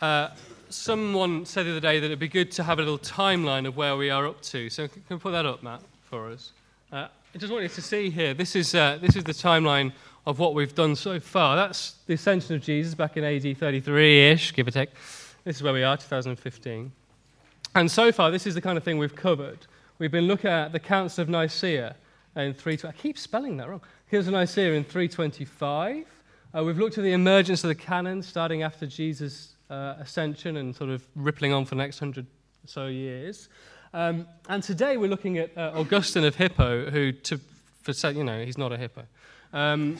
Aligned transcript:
Uh, 0.00 0.28
someone 0.68 1.44
said 1.44 1.66
the 1.66 1.70
other 1.70 1.80
day 1.80 1.98
that 1.98 2.06
it'd 2.06 2.18
be 2.18 2.28
good 2.28 2.52
to 2.52 2.62
have 2.62 2.78
a 2.78 2.82
little 2.82 2.98
timeline 2.98 3.66
of 3.66 3.76
where 3.76 3.96
we 3.96 4.10
are 4.10 4.26
up 4.26 4.40
to. 4.42 4.70
So, 4.70 4.86
can 4.86 5.02
we 5.10 5.16
put 5.16 5.32
that 5.32 5.46
up, 5.46 5.62
Matt, 5.62 5.80
for 6.08 6.30
us? 6.30 6.52
Uh, 6.92 7.08
I 7.34 7.38
just 7.38 7.52
wanted 7.52 7.72
to 7.72 7.82
see 7.82 8.10
here. 8.10 8.32
This 8.32 8.54
is, 8.54 8.74
uh, 8.74 8.98
this 9.00 9.16
is 9.16 9.24
the 9.24 9.32
timeline 9.32 9.92
of 10.26 10.38
what 10.38 10.54
we've 10.54 10.74
done 10.74 10.94
so 10.94 11.18
far. 11.18 11.56
That's 11.56 11.92
the 12.06 12.14
ascension 12.14 12.54
of 12.54 12.62
Jesus 12.62 12.94
back 12.94 13.16
in 13.16 13.24
AD 13.24 13.58
33 13.58 14.30
ish, 14.30 14.54
give 14.54 14.68
or 14.68 14.70
take. 14.70 14.90
This 15.44 15.56
is 15.56 15.62
where 15.62 15.72
we 15.72 15.82
are, 15.82 15.96
2015. 15.96 16.92
And 17.74 17.90
so 17.90 18.12
far, 18.12 18.30
this 18.30 18.46
is 18.46 18.54
the 18.54 18.60
kind 18.60 18.78
of 18.78 18.84
thing 18.84 18.98
we've 18.98 19.16
covered. 19.16 19.66
We've 19.98 20.12
been 20.12 20.26
looking 20.26 20.50
at 20.50 20.72
the 20.72 20.80
Council 20.80 21.22
of 21.22 21.28
Nicaea 21.28 21.96
in 22.36 22.54
3. 22.54 22.78
I 22.84 22.92
keep 22.92 23.18
spelling 23.18 23.56
that 23.56 23.68
wrong. 23.68 23.80
Of 24.12 24.28
Nicaea 24.28 24.72
in 24.74 24.84
325. 24.84 26.04
Uh, 26.54 26.64
we've 26.64 26.78
looked 26.78 26.98
at 26.98 27.04
the 27.04 27.12
emergence 27.12 27.64
of 27.64 27.68
the 27.68 27.74
canon 27.74 28.22
starting 28.22 28.62
after 28.62 28.86
Jesus' 28.86 29.54
uh, 29.70 29.94
ascension 29.98 30.56
and 30.56 30.74
sort 30.74 30.90
of 30.90 31.06
rippling 31.14 31.52
on 31.52 31.64
for 31.64 31.74
the 31.74 31.82
next 31.82 31.98
hundred 31.98 32.26
or 32.26 32.68
so 32.68 32.86
years. 32.86 33.48
Um, 33.92 34.26
and 34.48 34.62
today 34.62 34.96
we're 34.96 35.10
looking 35.10 35.38
at 35.38 35.56
uh, 35.56 35.72
Augustine 35.74 36.24
of 36.24 36.36
Hippo, 36.36 36.90
who, 36.90 37.12
to, 37.12 37.40
for, 37.82 38.10
you 38.10 38.24
know, 38.24 38.44
he's 38.44 38.58
not 38.58 38.72
a 38.72 38.76
hippo. 38.76 39.04
Um, 39.52 39.96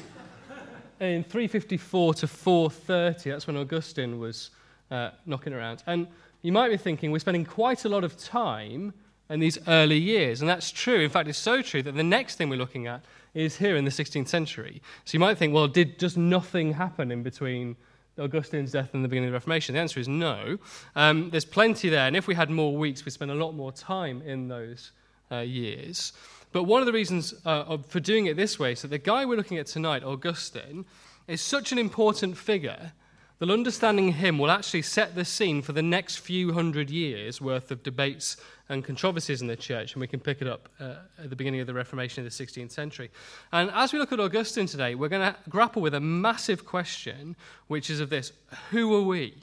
in 1.01 1.23
354 1.23 2.15
to 2.15 2.27
430, 2.27 3.31
that's 3.31 3.47
when 3.47 3.57
Augustine 3.57 4.19
was 4.19 4.51
uh, 4.91 5.11
knocking 5.27 5.53
around. 5.53 5.83
And 5.87 6.07
you 6.43 6.53
might 6.53 6.69
be 6.69 6.77
thinking 6.77 7.13
we're 7.13 7.19
spending 7.21 7.45
quite 7.45 7.85
a 7.85 7.89
lot 7.89 8.05
of 8.05 8.17
time 8.19 8.93
in 9.31 9.41
these 9.41 9.59
early 9.69 9.99
years, 9.99 10.41
and 10.41 10.49
that's 10.49 10.71
true. 10.71 11.01
In 11.01 11.11
fact, 11.11 11.29
it's 11.29 11.39
so 11.39 11.63
true 11.63 11.83
that 11.83 11.95
the 11.95 12.03
next 12.03 12.37
thing 12.37 12.49
we're 12.49 12.57
looking 12.57 12.87
at 12.87 13.03
is 13.35 13.57
here 13.57 13.77
in 13.77 13.85
the 13.85 13.91
16th 13.91 14.29
century. 14.29 14.83
So 15.05 15.15
you 15.15 15.21
might 15.21 15.39
think, 15.39 15.55
well, 15.55 15.69
did 15.69 15.99
just 15.99 16.17
nothing 16.17 16.73
happen 16.73 17.13
in 17.13 17.23
between 17.23 17.77
Augustine's 18.19 18.73
death 18.73 18.91
and 18.93 19.05
the 19.05 19.09
beginning 19.09 19.29
of 19.29 19.33
the 19.33 19.37
Reformation? 19.37 19.75
The 19.75 19.81
answer 19.81 20.01
is 20.01 20.09
no. 20.09 20.59
Um, 20.97 21.31
there's 21.31 21.45
plenty 21.45 21.89
there, 21.89 22.07
and 22.07 22.17
if 22.17 22.27
we 22.27 22.35
had 22.35 22.51
more 22.51 22.77
weeks, 22.77 23.05
we'd 23.05 23.13
spend 23.13 23.31
a 23.31 23.35
lot 23.35 23.53
more 23.53 23.73
time 23.73 24.23
in 24.23 24.49
those 24.49 24.93
uh, 25.31 25.39
years. 25.39 26.13
But 26.53 26.65
one 26.65 26.81
of 26.81 26.87
the 26.87 26.93
reasons 26.93 27.35
uh, 27.45 27.77
for 27.79 28.01
doing 28.01 28.27
it 28.27 28.37
this 28.37 28.59
way 28.59 28.73
is 28.73 28.83
that 28.83 28.89
the 28.89 28.99
guy 28.99 29.25
we're 29.25 29.37
looking 29.37 29.59
at 29.59 29.67
tonight, 29.67 30.03
Augustine, 30.03 30.85
is 31.27 31.41
such 31.41 31.73
an 31.73 31.79
important 31.79 32.37
figure 32.37 32.93
that 33.39 33.51
understanding 33.51 34.13
him 34.15 34.39
will 34.39 34.51
actually 34.51 34.83
set 34.83 35.15
the 35.15 35.25
scene 35.25 35.63
for 35.63 35.73
the 35.73 35.83
next 35.83 36.17
few 36.17 36.53
hundred 36.53 36.91
years 36.91 37.41
worth 37.41 37.71
of 37.71 37.83
debates 37.83 38.37
and 38.69 38.85
controversies 38.85 39.41
in 39.41 39.49
the 39.49 39.57
church, 39.57 39.95
and 39.95 40.01
we 40.01 40.07
can 40.07 40.21
pick 40.21 40.43
it 40.43 40.49
up 40.49 40.69
uh, 40.79 40.97
at 41.23 41.31
the 41.31 41.37
beginning 41.37 41.61
of 41.61 41.67
the 41.67 41.75
Reformation 41.75 42.25
of 42.25 42.37
the 42.37 42.45
16th 42.45 42.71
century. 42.71 43.11
And 43.53 43.71
as 43.73 43.93
we 43.93 43.99
look 43.99 44.13
at 44.13 44.21
Augustine 44.21 44.67
today, 44.67 44.95
we're 44.95 45.09
going 45.09 45.33
to 45.33 45.39
grapple 45.49 45.81
with 45.81 45.95
a 45.95 46.01
massive 46.01 46.67
question, 46.67 47.35
which 47.67 47.89
is 47.89 48.01
of 48.01 48.11
this 48.11 48.33
Who 48.71 48.95
are 48.95 49.03
we? 49.03 49.35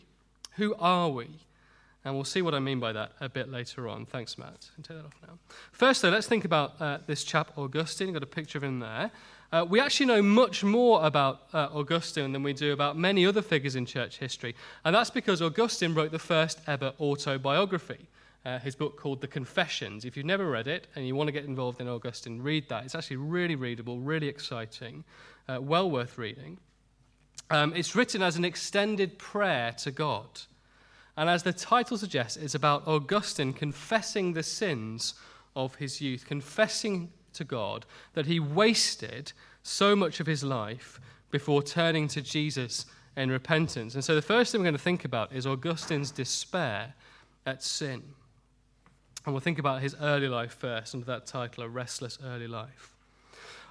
Who 0.57 0.75
are 0.75 1.09
we? 1.09 1.29
And 2.03 2.13
we'll 2.13 2.23
see 2.23 2.43
what 2.43 2.53
I 2.53 2.59
mean 2.59 2.79
by 2.79 2.93
that 2.93 3.13
a 3.19 3.27
bit 3.27 3.49
later 3.49 3.87
on. 3.87 4.05
Thanks, 4.05 4.37
Matt. 4.37 4.69
I'll 4.77 4.83
take 4.83 4.97
that 4.97 5.05
off 5.05 5.15
now. 5.23 5.39
First, 5.71 6.03
though, 6.03 6.09
let's 6.09 6.27
think 6.27 6.45
about 6.45 6.79
uh, 6.79 6.99
this 7.07 7.23
chap, 7.23 7.51
Augustine. 7.57 8.09
I've 8.09 8.13
got 8.13 8.23
a 8.23 8.27
picture 8.27 8.59
of 8.59 8.63
him 8.63 8.79
there. 8.79 9.09
Uh, 9.51 9.65
we 9.67 9.79
actually 9.79 10.05
know 10.05 10.21
much 10.21 10.63
more 10.63 11.03
about 11.03 11.41
uh, 11.51 11.69
Augustine 11.73 12.31
than 12.31 12.43
we 12.43 12.53
do 12.53 12.73
about 12.73 12.95
many 12.95 13.25
other 13.25 13.41
figures 13.41 13.75
in 13.75 13.87
church 13.87 14.19
history. 14.19 14.55
And 14.83 14.95
that's 14.95 15.09
because 15.09 15.41
Augustine 15.41 15.95
wrote 15.95 16.11
the 16.11 16.19
first 16.19 16.59
ever 16.67 16.93
autobiography 16.99 18.07
uh, 18.45 18.59
his 18.59 18.75
book 18.75 18.97
called 18.97 19.21
The 19.21 19.27
Confessions. 19.27 20.05
If 20.05 20.15
you've 20.15 20.25
never 20.25 20.49
read 20.49 20.67
it 20.67 20.87
and 20.95 21.05
you 21.05 21.15
want 21.15 21.27
to 21.27 21.31
get 21.31 21.45
involved 21.45 21.81
in 21.81 21.87
Augustine, 21.87 22.41
read 22.41 22.69
that. 22.69 22.85
It's 22.85 22.95
actually 22.95 23.17
really 23.17 23.55
readable, 23.55 23.99
really 23.99 24.27
exciting, 24.27 25.03
uh, 25.49 25.59
well 25.61 25.89
worth 25.89 26.17
reading. 26.17 26.59
Um, 27.49 27.73
it's 27.75 27.95
written 27.95 28.21
as 28.21 28.37
an 28.37 28.45
extended 28.45 29.17
prayer 29.17 29.71
to 29.79 29.91
God. 29.91 30.41
And 31.17 31.29
as 31.29 31.43
the 31.43 31.53
title 31.53 31.97
suggests, 31.97 32.37
it's 32.37 32.55
about 32.55 32.87
Augustine 32.87 33.53
confessing 33.53 34.33
the 34.33 34.43
sins 34.43 35.15
of 35.55 35.75
his 35.75 36.01
youth, 36.01 36.25
confessing 36.25 37.11
to 37.33 37.43
God 37.43 37.85
that 38.13 38.25
he 38.25 38.39
wasted 38.39 39.31
so 39.63 39.95
much 39.95 40.19
of 40.19 40.27
his 40.27 40.43
life 40.43 40.99
before 41.31 41.63
turning 41.63 42.07
to 42.09 42.21
Jesus 42.21 42.85
in 43.17 43.31
repentance. 43.31 43.95
And 43.95 44.03
so 44.03 44.13
the 44.13 44.21
first 44.21 44.51
thing 44.51 44.61
we're 44.61 44.65
going 44.65 44.75
to 44.75 44.81
think 44.81 45.05
about 45.05 45.33
is 45.33 45.47
Augustine's 45.47 46.11
despair 46.11 46.93
at 47.45 47.63
sin. 47.63 48.03
And 49.25 49.33
we'll 49.33 49.41
think 49.41 49.57
about 49.57 49.81
his 49.81 49.95
early 49.99 50.27
life 50.27 50.53
first, 50.53 50.93
under 50.93 51.05
that 51.07 51.25
title, 51.25 51.63
A 51.63 51.67
Restless 51.67 52.19
Early 52.23 52.47
Life. 52.47 52.93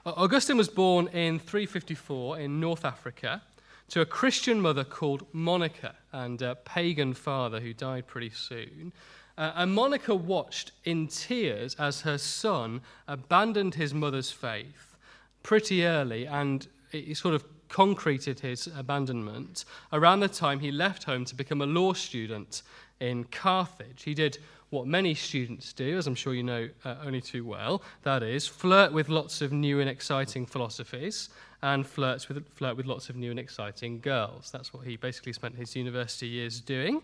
Augustine 0.04 0.56
was 0.56 0.68
born 0.68 1.06
in 1.08 1.38
354 1.38 2.40
in 2.40 2.58
North 2.58 2.84
Africa 2.84 3.40
to 3.88 4.00
a 4.00 4.06
Christian 4.06 4.60
mother 4.60 4.82
called 4.82 5.26
Monica 5.32 5.94
and 6.12 6.42
a 6.42 6.56
pagan 6.56 7.14
father 7.14 7.60
who 7.60 7.72
died 7.72 8.08
pretty 8.08 8.30
soon. 8.30 8.92
Uh, 9.38 9.52
and 9.54 9.72
Monica 9.72 10.14
watched 10.14 10.72
in 10.84 11.06
tears 11.06 11.76
as 11.76 12.00
her 12.00 12.18
son 12.18 12.80
abandoned 13.06 13.76
his 13.76 13.94
mother's 13.94 14.32
faith 14.32 14.96
pretty 15.44 15.86
early, 15.86 16.26
and 16.26 16.66
it 16.92 17.16
sort 17.16 17.34
of 17.34 17.44
concreted 17.68 18.40
his 18.40 18.68
abandonment 18.76 19.64
around 19.92 20.20
the 20.20 20.28
time 20.28 20.60
he 20.60 20.70
left 20.70 21.04
home 21.04 21.24
to 21.24 21.34
become 21.34 21.60
a 21.60 21.66
law 21.66 21.92
student 21.92 22.62
in 23.00 23.24
Carthage. 23.24 24.02
He 24.04 24.14
did 24.14 24.38
what 24.74 24.86
many 24.86 25.14
students 25.14 25.72
do, 25.72 25.96
as 25.96 26.06
I'm 26.06 26.14
sure 26.14 26.34
you 26.34 26.42
know 26.42 26.68
uh, 26.84 26.96
only 27.04 27.20
too 27.20 27.44
well 27.44 27.82
that 28.02 28.22
is, 28.22 28.46
flirt 28.46 28.92
with 28.92 29.08
lots 29.08 29.40
of 29.40 29.52
new 29.52 29.80
and 29.80 29.88
exciting 29.88 30.44
philosophies 30.44 31.30
and 31.62 31.86
flirts 31.86 32.28
with, 32.28 32.46
flirt 32.54 32.76
with 32.76 32.84
lots 32.84 33.08
of 33.08 33.16
new 33.16 33.30
and 33.30 33.38
exciting 33.38 34.00
girls. 34.00 34.50
That's 34.50 34.74
what 34.74 34.86
he 34.86 34.96
basically 34.96 35.32
spent 35.32 35.56
his 35.56 35.74
university 35.74 36.26
years 36.26 36.60
doing. 36.60 37.00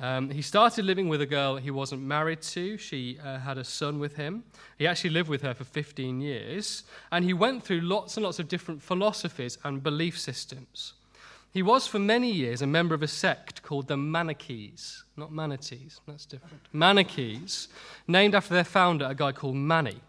Um, 0.00 0.30
he 0.30 0.42
started 0.42 0.84
living 0.84 1.08
with 1.08 1.20
a 1.20 1.26
girl 1.26 1.56
he 1.56 1.70
wasn't 1.70 2.02
married 2.02 2.40
to. 2.42 2.78
She 2.78 3.18
uh, 3.22 3.38
had 3.38 3.58
a 3.58 3.64
son 3.64 3.98
with 3.98 4.16
him. 4.16 4.42
He 4.78 4.86
actually 4.86 5.10
lived 5.10 5.28
with 5.28 5.42
her 5.42 5.54
for 5.54 5.64
15 5.64 6.20
years. 6.20 6.84
And 7.10 7.24
he 7.24 7.34
went 7.34 7.62
through 7.62 7.82
lots 7.82 8.16
and 8.16 8.24
lots 8.24 8.38
of 8.38 8.48
different 8.48 8.82
philosophies 8.82 9.58
and 9.64 9.82
belief 9.82 10.18
systems. 10.18 10.94
He 11.52 11.62
was 11.62 11.86
for 11.86 11.98
many 11.98 12.30
years 12.30 12.62
a 12.62 12.66
member 12.66 12.94
of 12.94 13.02
a 13.02 13.08
sect 13.08 13.62
called 13.62 13.86
the 13.86 13.96
Manichees, 13.96 15.04
not 15.18 15.32
manatees, 15.32 16.00
that's 16.06 16.24
different. 16.24 16.62
Manichees, 16.72 17.68
named 18.08 18.34
after 18.34 18.54
their 18.54 18.64
founder, 18.64 19.04
a 19.04 19.14
guy 19.14 19.32
called 19.32 19.56
Mani. 19.56 20.00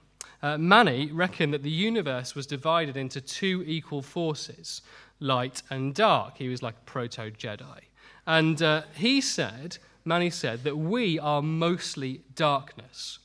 Uh, 0.42 0.58
Mani 0.58 1.12
reckoned 1.12 1.54
that 1.54 1.64
the 1.64 1.70
universe 1.70 2.34
was 2.34 2.48
divided 2.48 2.96
into 2.96 3.20
two 3.20 3.62
equal 3.68 4.02
forces, 4.02 4.82
light 5.20 5.62
and 5.70 5.94
dark. 5.94 6.38
He 6.38 6.48
was 6.48 6.64
like 6.64 6.86
proto 6.86 7.30
Jedi. 7.32 7.80
And 8.26 8.62
uh, 8.62 8.84
he 8.96 9.20
said, 9.20 9.78
Mani 10.06 10.30
said, 10.30 10.64
that 10.64 10.78
we 10.78 11.20
are 11.20 11.42
mostly 11.42 12.22
darkness, 12.36 13.20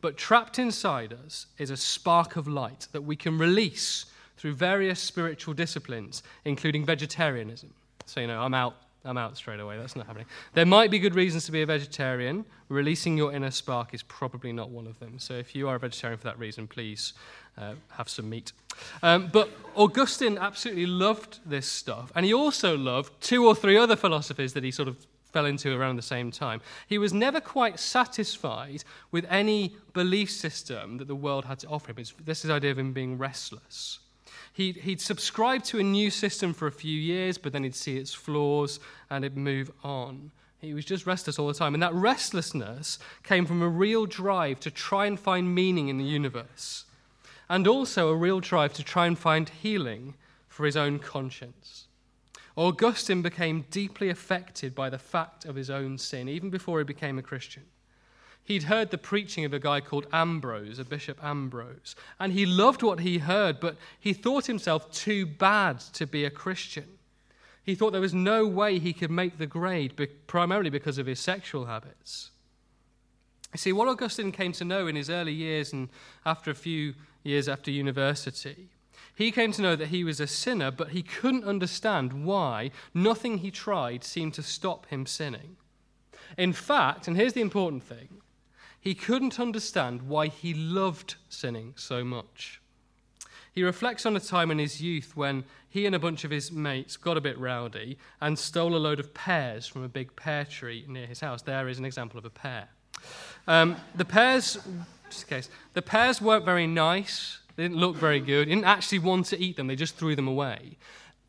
but 0.00 0.16
trapped 0.16 0.58
inside 0.58 1.12
us 1.12 1.46
is 1.58 1.70
a 1.70 1.76
spark 1.76 2.36
of 2.36 2.48
light 2.48 2.88
that 2.92 3.02
we 3.02 3.16
can 3.16 3.36
release 3.36 4.06
through 4.38 4.54
various 4.54 5.00
spiritual 5.00 5.52
disciplines, 5.52 6.22
including 6.44 6.86
vegetarianism. 6.86 7.74
So, 8.06 8.20
you 8.20 8.26
know, 8.26 8.40
I'm 8.40 8.54
out. 8.54 8.76
I'm 9.04 9.16
out 9.16 9.36
straight 9.36 9.60
away. 9.60 9.78
That's 9.78 9.96
not 9.96 10.06
happening. 10.06 10.26
There 10.54 10.66
might 10.66 10.90
be 10.90 10.98
good 10.98 11.14
reasons 11.14 11.46
to 11.46 11.52
be 11.52 11.62
a 11.62 11.66
vegetarian. 11.66 12.44
Releasing 12.68 13.16
your 13.16 13.32
inner 13.32 13.50
spark 13.50 13.94
is 13.94 14.02
probably 14.02 14.52
not 14.52 14.70
one 14.70 14.86
of 14.86 14.98
them. 14.98 15.18
So, 15.18 15.34
if 15.34 15.54
you 15.54 15.68
are 15.68 15.76
a 15.76 15.78
vegetarian 15.78 16.18
for 16.18 16.24
that 16.24 16.38
reason, 16.38 16.66
please 16.66 17.12
uh, 17.56 17.74
have 17.90 18.08
some 18.08 18.28
meat. 18.28 18.52
Um, 19.02 19.28
but 19.32 19.50
Augustine 19.74 20.36
absolutely 20.38 20.86
loved 20.86 21.38
this 21.46 21.66
stuff. 21.66 22.12
And 22.14 22.26
he 22.26 22.34
also 22.34 22.76
loved 22.76 23.12
two 23.20 23.46
or 23.46 23.54
three 23.54 23.76
other 23.76 23.96
philosophies 23.96 24.52
that 24.54 24.64
he 24.64 24.70
sort 24.70 24.88
of 24.88 24.96
fell 25.32 25.46
into 25.46 25.78
around 25.78 25.96
the 25.96 26.02
same 26.02 26.30
time. 26.30 26.60
He 26.86 26.98
was 26.98 27.12
never 27.12 27.40
quite 27.40 27.78
satisfied 27.78 28.84
with 29.10 29.26
any 29.28 29.76
belief 29.92 30.30
system 30.30 30.98
that 30.98 31.08
the 31.08 31.14
world 31.14 31.44
had 31.44 31.58
to 31.60 31.68
offer 31.68 31.90
him. 31.90 31.96
It's 31.98 32.14
this 32.24 32.48
idea 32.48 32.70
of 32.70 32.78
him 32.78 32.92
being 32.92 33.18
restless. 33.18 34.00
He'd, 34.58 34.78
he'd 34.78 35.00
subscribe 35.00 35.62
to 35.66 35.78
a 35.78 35.84
new 35.84 36.10
system 36.10 36.52
for 36.52 36.66
a 36.66 36.72
few 36.72 36.98
years, 36.98 37.38
but 37.38 37.52
then 37.52 37.62
he'd 37.62 37.76
see 37.76 37.96
its 37.96 38.12
flaws 38.12 38.80
and 39.08 39.24
it'd 39.24 39.38
move 39.38 39.70
on. 39.84 40.32
He 40.60 40.74
was 40.74 40.84
just 40.84 41.06
restless 41.06 41.38
all 41.38 41.46
the 41.46 41.54
time. 41.54 41.74
And 41.74 41.82
that 41.84 41.94
restlessness 41.94 42.98
came 43.22 43.46
from 43.46 43.62
a 43.62 43.68
real 43.68 44.04
drive 44.04 44.58
to 44.60 44.72
try 44.72 45.06
and 45.06 45.18
find 45.18 45.54
meaning 45.54 45.86
in 45.86 45.96
the 45.96 46.04
universe, 46.04 46.86
and 47.48 47.68
also 47.68 48.08
a 48.08 48.16
real 48.16 48.40
drive 48.40 48.72
to 48.72 48.82
try 48.82 49.06
and 49.06 49.16
find 49.16 49.48
healing 49.48 50.14
for 50.48 50.66
his 50.66 50.76
own 50.76 50.98
conscience. 50.98 51.86
Augustine 52.56 53.22
became 53.22 53.64
deeply 53.70 54.08
affected 54.08 54.74
by 54.74 54.90
the 54.90 54.98
fact 54.98 55.44
of 55.44 55.54
his 55.54 55.70
own 55.70 55.98
sin, 55.98 56.28
even 56.28 56.50
before 56.50 56.78
he 56.78 56.84
became 56.84 57.16
a 57.16 57.22
Christian. 57.22 57.62
He'd 58.48 58.62
heard 58.62 58.90
the 58.90 58.96
preaching 58.96 59.44
of 59.44 59.52
a 59.52 59.58
guy 59.58 59.82
called 59.82 60.06
Ambrose, 60.10 60.78
a 60.78 60.84
Bishop 60.84 61.22
Ambrose, 61.22 61.94
and 62.18 62.32
he 62.32 62.46
loved 62.46 62.82
what 62.82 63.00
he 63.00 63.18
heard, 63.18 63.60
but 63.60 63.76
he 64.00 64.14
thought 64.14 64.46
himself 64.46 64.90
too 64.90 65.26
bad 65.26 65.80
to 65.92 66.06
be 66.06 66.24
a 66.24 66.30
Christian. 66.30 66.96
He 67.62 67.74
thought 67.74 67.90
there 67.90 68.00
was 68.00 68.14
no 68.14 68.46
way 68.46 68.78
he 68.78 68.94
could 68.94 69.10
make 69.10 69.36
the 69.36 69.46
grade, 69.46 70.00
primarily 70.26 70.70
because 70.70 70.96
of 70.96 71.04
his 71.04 71.20
sexual 71.20 71.66
habits. 71.66 72.30
You 73.52 73.58
see, 73.58 73.72
what 73.74 73.86
Augustine 73.86 74.32
came 74.32 74.52
to 74.52 74.64
know 74.64 74.86
in 74.86 74.96
his 74.96 75.10
early 75.10 75.34
years 75.34 75.74
and 75.74 75.90
after 76.24 76.50
a 76.50 76.54
few 76.54 76.94
years 77.24 77.50
after 77.50 77.70
university, 77.70 78.70
He 79.14 79.30
came 79.30 79.52
to 79.52 79.62
know 79.62 79.76
that 79.76 79.88
he 79.88 80.04
was 80.04 80.20
a 80.20 80.26
sinner, 80.26 80.70
but 80.70 80.90
he 80.90 81.02
couldn't 81.02 81.44
understand 81.44 82.24
why 82.24 82.70
nothing 82.94 83.38
he 83.38 83.50
tried 83.50 84.04
seemed 84.04 84.32
to 84.34 84.42
stop 84.42 84.86
him 84.86 85.04
sinning. 85.04 85.56
In 86.38 86.52
fact, 86.52 87.08
and 87.08 87.16
here's 87.16 87.32
the 87.32 87.40
important 87.40 87.82
thing, 87.82 88.22
he 88.80 88.94
couldn't 88.94 89.40
understand 89.40 90.02
why 90.02 90.28
he 90.28 90.54
loved 90.54 91.16
sinning 91.28 91.74
so 91.76 92.04
much. 92.04 92.60
He 93.52 93.62
reflects 93.64 94.06
on 94.06 94.16
a 94.16 94.20
time 94.20 94.50
in 94.50 94.58
his 94.58 94.80
youth 94.80 95.16
when 95.16 95.44
he 95.68 95.84
and 95.84 95.94
a 95.94 95.98
bunch 95.98 96.24
of 96.24 96.30
his 96.30 96.52
mates 96.52 96.96
got 96.96 97.16
a 97.16 97.20
bit 97.20 97.36
rowdy 97.38 97.98
and 98.20 98.38
stole 98.38 98.76
a 98.76 98.78
load 98.78 99.00
of 99.00 99.12
pears 99.14 99.66
from 99.66 99.82
a 99.82 99.88
big 99.88 100.14
pear 100.14 100.44
tree 100.44 100.84
near 100.86 101.06
his 101.06 101.20
house. 101.20 101.42
There 101.42 101.68
is 101.68 101.78
an 101.78 101.84
example 101.84 102.18
of 102.18 102.24
a 102.24 102.30
pear. 102.30 102.68
Um, 103.46 103.76
the 103.94 104.04
pears, 104.04 104.58
just 105.10 105.24
in 105.24 105.28
case, 105.28 105.50
the 105.74 105.82
pears 105.82 106.22
weren't 106.22 106.44
very 106.44 106.66
nice. 106.66 107.38
They 107.56 107.64
didn't 107.64 107.78
look 107.78 107.96
very 107.96 108.20
good. 108.20 108.46
He 108.46 108.54
didn't 108.54 108.66
actually 108.66 109.00
want 109.00 109.26
to 109.26 109.42
eat 109.42 109.56
them. 109.56 109.66
They 109.66 109.76
just 109.76 109.96
threw 109.96 110.14
them 110.14 110.28
away. 110.28 110.76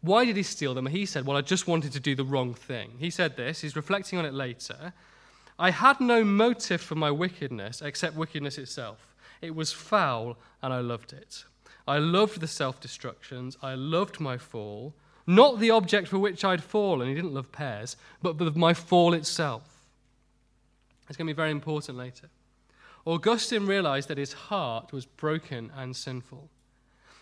Why 0.01 0.23
did 0.23 0.37
he 0.37 0.43
steal 0.43 0.73
them? 0.73 0.85
He 0.85 1.05
said, 1.05 1.25
Well, 1.25 1.35
I 1.35 1.41
just 1.41 1.67
wanted 1.67 1.91
to 1.93 1.99
do 1.99 2.15
the 2.15 2.23
wrong 2.23 2.53
thing. 2.53 2.91
He 2.99 3.09
said 3.09 3.35
this. 3.35 3.61
He's 3.61 3.75
reflecting 3.75 4.19
on 4.19 4.25
it 4.25 4.33
later. 4.33 4.93
I 5.59 5.71
had 5.71 5.99
no 5.99 6.23
motive 6.23 6.79
for 6.79 6.95
my 6.95 7.11
wickedness 7.11 7.81
except 7.81 8.15
wickedness 8.15 8.57
itself. 8.57 9.05
It 9.41 9.53
was 9.53 9.73
foul, 9.73 10.37
and 10.61 10.73
I 10.73 10.79
loved 10.79 11.11
it. 11.11 11.43
I 11.85 11.97
loved 11.97 12.39
the 12.39 12.47
self 12.47 12.79
destructions. 12.79 13.57
I 13.61 13.73
loved 13.75 14.21
my 14.21 14.37
fall. 14.37 14.93
Not 15.27 15.59
the 15.59 15.69
object 15.69 16.07
for 16.07 16.17
which 16.17 16.45
I'd 16.45 16.63
fallen, 16.63 17.09
he 17.09 17.13
didn't 17.13 17.33
love 17.33 17.51
pears, 17.51 17.97
but 18.21 18.39
my 18.55 18.73
fall 18.73 19.13
itself. 19.13 19.83
It's 21.07 21.17
going 21.17 21.27
to 21.27 21.33
be 21.33 21.35
very 21.35 21.51
important 21.51 21.97
later. 21.97 22.29
Augustine 23.05 23.67
realized 23.67 24.07
that 24.07 24.17
his 24.17 24.33
heart 24.33 24.91
was 24.91 25.05
broken 25.05 25.71
and 25.75 25.95
sinful. 25.95 26.49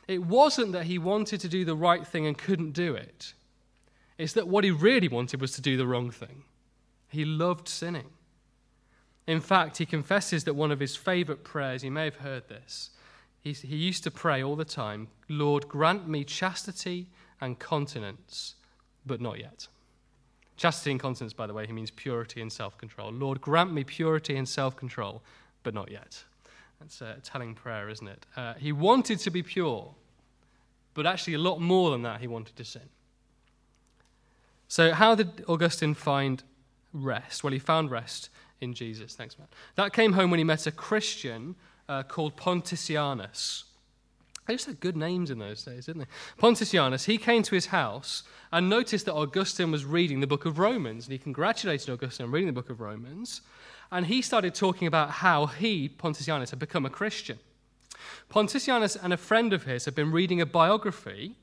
It 0.08 0.24
wasn't 0.24 0.72
that 0.72 0.86
he 0.86 0.98
wanted 0.98 1.42
to 1.42 1.50
do 1.50 1.66
the 1.66 1.76
right 1.76 2.06
thing 2.06 2.26
and 2.26 2.38
couldn't 2.38 2.72
do 2.72 2.94
it, 2.96 3.34
it's 4.18 4.34
that 4.34 4.48
what 4.48 4.64
he 4.64 4.72
really 4.72 5.08
wanted 5.08 5.42
was 5.42 5.52
to 5.54 5.62
do 5.62 5.78
the 5.78 5.88
wrong 5.88 6.10
thing. 6.10 6.44
He 7.10 7.24
loved 7.24 7.68
sinning. 7.68 8.10
In 9.28 9.42
fact, 9.42 9.78
he 9.78 9.86
confesses 9.86 10.46
that 10.46 10.54
one 10.54 10.72
of 10.72 10.80
his 10.80 10.96
favorite 10.96 11.44
prayers, 11.44 11.84
you 11.84 11.92
may 11.92 12.06
have 12.06 12.16
heard 12.18 12.48
this, 12.48 12.92
he, 13.42 13.52
he 13.52 13.76
used 13.76 14.04
to 14.04 14.12
pray 14.12 14.42
all 14.42 14.56
the 14.56 14.66
time 14.66 15.10
Lord, 15.30 15.68
grant 15.68 16.08
me 16.08 16.24
chastity 16.24 17.08
and 17.42 17.60
continence, 17.60 18.56
but 19.06 19.22
not 19.22 19.40
yet. 19.40 19.68
Chastity 20.56 20.92
and 20.92 21.00
continence, 21.00 21.34
by 21.34 21.46
the 21.46 21.54
way, 21.54 21.68
he 21.68 21.74
means 21.74 21.92
purity 21.92 22.42
and 22.42 22.52
self 22.52 22.78
control. 22.78 23.12
Lord, 23.12 23.42
grant 23.42 23.74
me 23.74 23.84
purity 23.84 24.38
and 24.38 24.48
self 24.48 24.76
control, 24.76 25.22
but 25.64 25.74
not 25.74 25.92
yet. 25.92 26.24
That's 26.80 27.02
a 27.02 27.18
telling 27.24 27.54
prayer, 27.54 27.90
isn't 27.90 28.08
it? 28.08 28.26
Uh, 28.36 28.54
he 28.54 28.72
wanted 28.72 29.20
to 29.20 29.30
be 29.30 29.44
pure, 29.44 29.94
but 30.94 31.06
actually, 31.06 31.34
a 31.34 31.40
lot 31.40 31.60
more 31.60 31.92
than 31.92 32.02
that, 32.04 32.22
he 32.22 32.28
wanted 32.28 32.56
to 32.56 32.66
sin. 32.66 32.90
So, 34.68 34.94
how 34.94 35.16
did 35.16 35.44
Augustine 35.48 35.94
find 35.94 36.44
rest? 36.94 37.44
Well, 37.44 37.54
he 37.54 37.60
found 37.60 37.92
rest 37.92 38.30
in 38.62 38.74
Jesus. 38.74 39.16
Thanks, 39.16 39.38
Matt. 39.38 39.50
That 39.76 39.94
came 39.94 40.14
home 40.14 40.32
when 40.32 40.40
he 40.40 40.44
met 40.44 40.68
a 40.68 40.72
Christian 40.72 41.56
uh, 41.88 42.04
called 42.04 42.36
Ponticianus. 42.36 43.64
They 44.48 44.54
just 44.54 44.66
had 44.66 44.80
good 44.80 44.96
names 44.96 45.30
in 45.30 45.40
those 45.40 45.64
days, 45.64 45.88
didn't 45.88 46.04
they? 46.04 46.42
Ponticianus, 46.42 47.06
he 47.06 47.18
came 47.18 47.44
to 47.44 47.54
his 47.54 47.68
house 47.68 48.24
and 48.52 48.70
noticed 48.70 49.06
that 49.06 49.14
Augustine 49.14 49.72
was 49.72 49.84
reading 49.84 50.22
the 50.22 50.28
book 50.28 50.46
of 50.46 50.58
Romans. 50.58 51.06
And 51.06 51.12
he 51.12 51.18
congratulated 51.18 51.90
Augustine 51.90 52.28
on 52.28 52.32
reading 52.32 52.48
the 52.48 52.54
book 52.54 52.70
of 52.70 52.80
Romans. 52.80 53.42
And 53.92 54.06
he 54.06 54.22
started 54.22 54.56
talking 54.56 54.88
about 54.88 55.10
how 55.10 55.48
he, 55.48 55.90
Ponticianus, 55.90 56.52
had 56.52 56.60
become 56.60 56.86
a 56.86 56.90
Christian. 56.90 57.40
Ponticianus 58.30 58.98
and 59.02 59.12
a 59.12 59.18
friend 59.18 59.52
of 59.52 59.64
his 59.64 59.86
had 59.86 59.96
been 59.96 60.12
reading 60.12 60.40
a 60.40 60.46
biography 60.46 61.36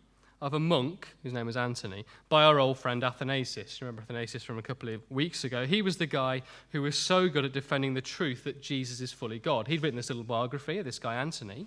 of 0.44 0.52
a 0.52 0.61
monk, 0.61 1.08
whose 1.23 1.32
name 1.32 1.46
was 1.46 1.56
Anthony, 1.56 2.05
by 2.29 2.44
our 2.44 2.61
old 2.61 2.79
friend 2.79 3.02
Athanasius. 3.02 3.81
You 3.81 3.87
remember 3.87 4.02
Athanasius 4.02 4.44
from 4.44 4.58
a 4.58 4.62
couple 4.62 4.91
of 4.91 5.00
weeks 5.08 5.43
ago? 5.43 5.64
He 5.64 5.81
was 5.81 5.96
the 5.96 6.05
guy 6.05 6.43
who 6.70 6.82
was 6.82 6.99
so 6.99 7.31
good 7.31 7.46
at 7.46 7.55
defending 7.55 7.94
the 7.94 8.02
truth 8.02 8.44
that 8.44 8.61
Jesus 8.61 9.00
is 9.00 9.11
fully 9.11 9.38
God. 9.38 9.69
He'd 9.69 9.82
written 9.82 9.96
this 9.96 10.11
little 10.11 10.23
biography 10.23 10.76
of 10.76 10.85
this 10.85 10.99
guy, 10.99 11.14
Anthony. 11.14 11.67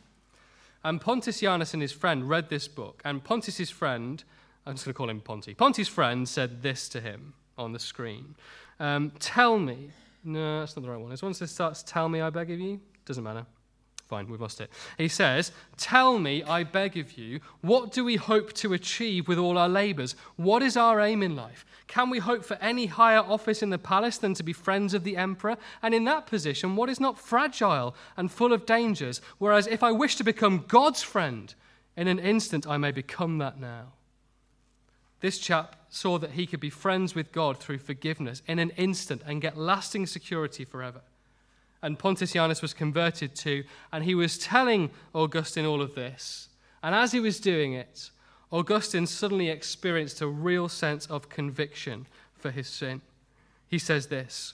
And 0.83 1.01
Ponticianus 1.01 1.73
and 1.73 1.81
his 1.81 1.91
friend 1.91 2.29
read 2.29 2.49
this 2.49 2.67
book. 2.67 3.01
And 3.03 3.23
Pontius' 3.23 3.71
friend, 3.71 4.23
I'm 4.67 4.75
just 4.75 4.85
going 4.85 4.93
to 4.93 4.97
call 4.97 5.09
him 5.09 5.21
Ponty, 5.21 5.55
Ponty's 5.55 5.87
friend 5.87 6.29
said 6.29 6.61
this 6.61 6.87
to 6.89 7.01
him 7.01 7.33
on 7.57 7.73
the 7.73 7.79
screen 7.79 8.35
um, 8.79 9.11
Tell 9.17 9.57
me, 9.57 9.89
no, 10.23 10.59
that's 10.59 10.75
not 10.75 10.83
the 10.83 10.91
right 10.91 11.01
one. 11.01 11.11
It's 11.11 11.23
once 11.23 11.41
it 11.41 11.47
starts, 11.47 11.81
tell 11.81 12.07
me, 12.09 12.21
I 12.21 12.29
beg 12.29 12.51
of 12.51 12.59
you, 12.59 12.79
doesn't 13.05 13.23
matter. 13.23 13.47
Fine, 14.07 14.29
we've 14.29 14.39
lost 14.39 14.61
it. 14.61 14.69
He 14.97 15.09
says, 15.09 15.51
Tell 15.75 16.17
me, 16.17 16.41
I 16.41 16.63
beg 16.63 16.97
of 16.97 17.17
you, 17.17 17.41
what 17.59 17.91
do 17.91 18.05
we 18.05 18.15
hope 18.15 18.53
to 18.53 18.71
achieve 18.71 19.27
with 19.27 19.37
all 19.37 19.57
our 19.57 19.67
labors? 19.67 20.15
What 20.37 20.63
is 20.63 20.77
our 20.77 21.01
aim 21.01 21.21
in 21.21 21.35
life? 21.35 21.65
Can 21.87 22.09
we 22.09 22.19
hope 22.19 22.45
for 22.45 22.55
any 22.61 22.85
higher 22.85 23.19
office 23.19 23.61
in 23.61 23.69
the 23.69 23.77
palace 23.77 24.17
than 24.17 24.33
to 24.35 24.43
be 24.43 24.53
friends 24.53 24.93
of 24.93 25.03
the 25.03 25.17
emperor? 25.17 25.57
And 25.81 25.93
in 25.93 26.05
that 26.05 26.25
position, 26.25 26.77
what 26.77 26.89
is 26.89 27.01
not 27.01 27.19
fragile 27.19 27.95
and 28.15 28.31
full 28.31 28.53
of 28.53 28.65
dangers? 28.65 29.19
Whereas 29.39 29.67
if 29.67 29.83
I 29.83 29.91
wish 29.91 30.15
to 30.15 30.23
become 30.23 30.63
God's 30.69 31.03
friend, 31.03 31.53
in 31.97 32.07
an 32.07 32.19
instant 32.19 32.65
I 32.65 32.77
may 32.77 32.91
become 32.91 33.39
that 33.39 33.59
now. 33.59 33.93
This 35.19 35.37
chap 35.37 35.75
saw 35.89 36.17
that 36.19 36.31
he 36.31 36.45
could 36.45 36.59
be 36.61 36.69
friends 36.69 37.13
with 37.13 37.33
God 37.33 37.57
through 37.57 37.79
forgiveness 37.79 38.41
in 38.47 38.59
an 38.59 38.69
instant 38.77 39.21
and 39.25 39.41
get 39.41 39.57
lasting 39.57 40.05
security 40.05 40.63
forever 40.63 41.01
and 41.81 41.99
Ponticianus 41.99 42.61
was 42.61 42.73
converted 42.73 43.35
to, 43.35 43.63
and 43.91 44.03
he 44.03 44.15
was 44.15 44.37
telling 44.37 44.89
Augustine 45.13 45.65
all 45.65 45.81
of 45.81 45.95
this. 45.95 46.49
And 46.81 46.95
as 46.95 47.11
he 47.11 47.19
was 47.19 47.39
doing 47.39 47.73
it, 47.73 48.09
Augustine 48.51 49.05
suddenly 49.05 49.49
experienced 49.49 50.21
a 50.21 50.27
real 50.27 50.69
sense 50.69 51.05
of 51.07 51.29
conviction 51.29 52.07
for 52.33 52.51
his 52.51 52.67
sin. 52.67 53.01
He 53.67 53.77
says 53.77 54.07
this 54.07 54.53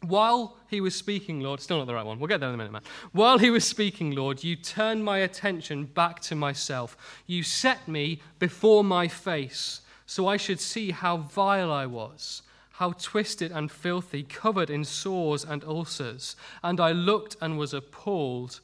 While 0.00 0.56
he 0.68 0.80
was 0.80 0.94
speaking, 0.94 1.40
Lord, 1.40 1.60
still 1.60 1.78
not 1.78 1.86
the 1.86 1.94
right 1.94 2.04
one, 2.04 2.18
we'll 2.18 2.28
get 2.28 2.40
there 2.40 2.48
in 2.48 2.54
a 2.54 2.58
minute, 2.58 2.72
man. 2.72 2.82
While 3.12 3.38
he 3.38 3.50
was 3.50 3.64
speaking, 3.64 4.12
Lord, 4.12 4.42
you 4.42 4.56
turned 4.56 5.04
my 5.04 5.18
attention 5.18 5.84
back 5.84 6.20
to 6.20 6.34
myself. 6.34 7.22
You 7.26 7.42
set 7.42 7.86
me 7.86 8.20
before 8.38 8.84
my 8.84 9.08
face 9.08 9.80
so 10.06 10.26
I 10.26 10.36
should 10.36 10.60
see 10.60 10.90
how 10.90 11.18
vile 11.18 11.72
I 11.72 11.86
was 11.86 12.42
how 12.78 12.90
twisted 12.92 13.52
and 13.52 13.70
filthy, 13.70 14.24
covered 14.24 14.68
in 14.68 14.84
sores 14.84 15.44
and 15.44 15.62
ulcers. 15.62 16.34
And 16.60 16.80
I 16.80 16.90
looked 16.90 17.36
and 17.40 17.56
was 17.56 17.72
appalled, 17.72 18.58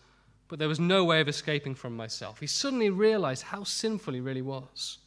but 0.49 0.59
there 0.59 0.67
was 0.67 0.81
no 0.81 1.05
way 1.05 1.21
of 1.21 1.29
escaping 1.29 1.77
from 1.77 1.97
myself. 1.97 2.41
He 2.41 2.49
suddenly 2.49 2.91
realized 2.91 3.45
how 3.45 3.63
sinful 3.63 4.15
he 4.15 4.21
really 4.21 4.43
was. 4.43 4.99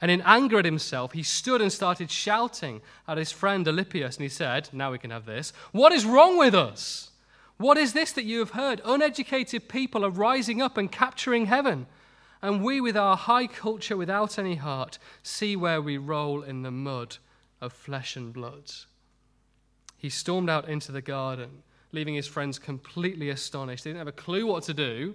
And 0.00 0.08
in 0.08 0.22
anger 0.22 0.60
at 0.60 0.64
himself, 0.64 1.12
he 1.12 1.24
stood 1.24 1.60
and 1.60 1.72
started 1.72 2.12
shouting 2.12 2.80
at 3.08 3.18
his 3.18 3.32
friend 3.32 3.66
Alypius, 3.66 4.16
and 4.16 4.22
he 4.22 4.28
said, 4.28 4.68
Now 4.72 4.92
we 4.92 4.98
can 4.98 5.10
have 5.10 5.26
this. 5.26 5.52
What 5.72 5.92
is 5.92 6.04
wrong 6.04 6.38
with 6.38 6.54
us? 6.54 7.10
What 7.56 7.76
is 7.76 7.92
this 7.92 8.12
that 8.12 8.24
you 8.24 8.38
have 8.38 8.50
heard? 8.50 8.80
Uneducated 8.84 9.68
people 9.68 10.04
are 10.04 10.10
rising 10.10 10.62
up 10.62 10.76
and 10.76 10.92
capturing 10.92 11.46
heaven. 11.46 11.86
And 12.40 12.62
we, 12.62 12.80
with 12.80 12.96
our 12.96 13.16
high 13.16 13.48
culture 13.48 13.96
without 13.96 14.38
any 14.38 14.56
heart, 14.56 14.98
see 15.24 15.56
where 15.56 15.82
we 15.82 15.98
roll 15.98 16.42
in 16.42 16.62
the 16.62 16.70
mud 16.70 17.16
of 17.62 17.72
flesh 17.72 18.16
and 18.16 18.32
blood. 18.32 18.70
He 19.96 20.10
stormed 20.10 20.50
out 20.50 20.68
into 20.68 20.92
the 20.92 21.00
garden, 21.00 21.62
leaving 21.92 22.14
his 22.14 22.26
friends 22.26 22.58
completely 22.58 23.30
astonished. 23.30 23.84
They 23.84 23.90
didn't 23.90 24.00
have 24.00 24.08
a 24.08 24.12
clue 24.12 24.46
what 24.46 24.64
to 24.64 24.74
do. 24.74 25.14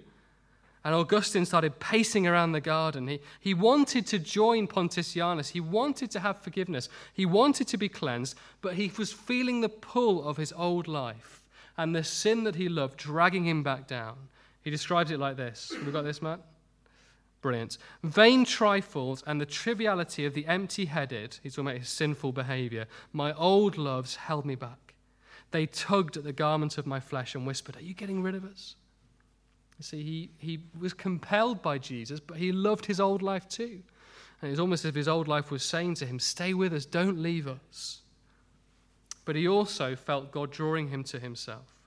And 0.84 0.94
Augustine 0.94 1.44
started 1.44 1.78
pacing 1.80 2.26
around 2.26 2.52
the 2.52 2.60
garden. 2.60 3.06
He, 3.06 3.20
he 3.40 3.52
wanted 3.52 4.06
to 4.06 4.18
join 4.18 4.66
Ponticianus. 4.66 5.50
He 5.50 5.60
wanted 5.60 6.10
to 6.12 6.20
have 6.20 6.40
forgiveness. 6.40 6.88
He 7.12 7.26
wanted 7.26 7.68
to 7.68 7.76
be 7.76 7.88
cleansed, 7.88 8.36
but 8.62 8.74
he 8.74 8.90
was 8.96 9.12
feeling 9.12 9.60
the 9.60 9.68
pull 9.68 10.26
of 10.26 10.38
his 10.38 10.52
old 10.56 10.88
life 10.88 11.42
and 11.76 11.94
the 11.94 12.04
sin 12.04 12.44
that 12.44 12.54
he 12.54 12.68
loved 12.68 12.96
dragging 12.96 13.44
him 13.44 13.62
back 13.62 13.86
down. 13.86 14.16
He 14.62 14.70
describes 14.70 15.10
it 15.10 15.20
like 15.20 15.36
this. 15.36 15.72
Have 15.74 15.84
we 15.84 15.92
got 15.92 16.02
this, 16.02 16.22
Matt? 16.22 16.40
Brilliant. 17.48 17.78
Vain 18.02 18.44
trifles 18.44 19.24
and 19.26 19.40
the 19.40 19.46
triviality 19.46 20.26
of 20.26 20.34
the 20.34 20.44
empty 20.44 20.84
headed, 20.84 21.38
he's 21.42 21.54
talking 21.54 21.68
about 21.68 21.80
his 21.80 21.88
sinful 21.88 22.32
behavior, 22.32 22.84
my 23.14 23.32
old 23.32 23.78
loves 23.78 24.16
held 24.16 24.44
me 24.44 24.54
back. 24.54 24.92
They 25.50 25.64
tugged 25.64 26.18
at 26.18 26.24
the 26.24 26.34
garment 26.34 26.76
of 26.76 26.86
my 26.86 27.00
flesh 27.00 27.34
and 27.34 27.46
whispered, 27.46 27.78
Are 27.78 27.82
you 27.82 27.94
getting 27.94 28.22
rid 28.22 28.34
of 28.34 28.44
us? 28.44 28.76
You 29.78 29.82
see, 29.82 30.02
he, 30.02 30.30
he 30.36 30.64
was 30.78 30.92
compelled 30.92 31.62
by 31.62 31.78
Jesus, 31.78 32.20
but 32.20 32.36
he 32.36 32.52
loved 32.52 32.84
his 32.84 33.00
old 33.00 33.22
life 33.22 33.48
too. 33.48 33.80
And 34.42 34.48
it 34.48 34.50
was 34.50 34.60
almost 34.60 34.84
as 34.84 34.90
if 34.90 34.94
his 34.94 35.08
old 35.08 35.26
life 35.26 35.50
was 35.50 35.62
saying 35.62 35.94
to 35.94 36.06
him, 36.06 36.18
Stay 36.18 36.52
with 36.52 36.74
us, 36.74 36.84
don't 36.84 37.18
leave 37.18 37.48
us. 37.48 38.02
But 39.24 39.36
he 39.36 39.48
also 39.48 39.96
felt 39.96 40.32
God 40.32 40.50
drawing 40.50 40.88
him 40.88 41.02
to 41.04 41.18
himself. 41.18 41.77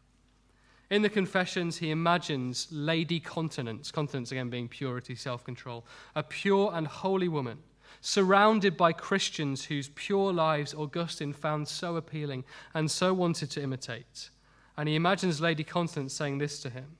In 0.92 1.04
the 1.04 1.10
Confessions, 1.10 1.78
he 1.78 1.90
imagines 1.90 2.68
Lady 2.70 3.22
Continence, 3.22 3.92
continence 3.92 4.34
again 4.34 4.50
being 4.50 4.68
purity, 4.68 5.16
self 5.16 5.42
control, 5.46 5.86
a 6.16 6.22
pure 6.22 6.70
and 6.74 6.86
holy 6.86 7.30
woman, 7.30 7.60
surrounded 8.02 8.76
by 8.76 8.92
Christians 8.92 9.64
whose 9.64 9.88
pure 9.96 10.34
lives 10.34 10.74
Augustine 10.74 11.32
found 11.32 11.70
so 11.70 11.96
appealing 11.96 12.44
and 12.74 12.92
so 12.92 13.14
wanted 13.14 13.50
to 13.52 13.64
imitate. 13.64 14.32
And 14.76 14.90
he 14.90 14.96
imagines 14.96 15.40
Lady 15.40 15.64
Continence 15.64 16.14
saying 16.14 16.40
this 16.40 16.60
to 16.60 16.70
him 16.70 16.98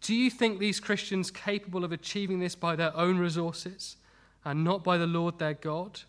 Do 0.00 0.14
you 0.14 0.30
think 0.30 0.60
these 0.60 0.78
Christians 0.78 1.32
capable 1.32 1.82
of 1.82 1.90
achieving 1.90 2.38
this 2.38 2.54
by 2.54 2.76
their 2.76 2.96
own 2.96 3.18
resources 3.18 3.96
and 4.44 4.62
not 4.62 4.84
by 4.84 4.96
the 4.96 5.08
Lord 5.08 5.40
their 5.40 5.54
God? 5.54 6.02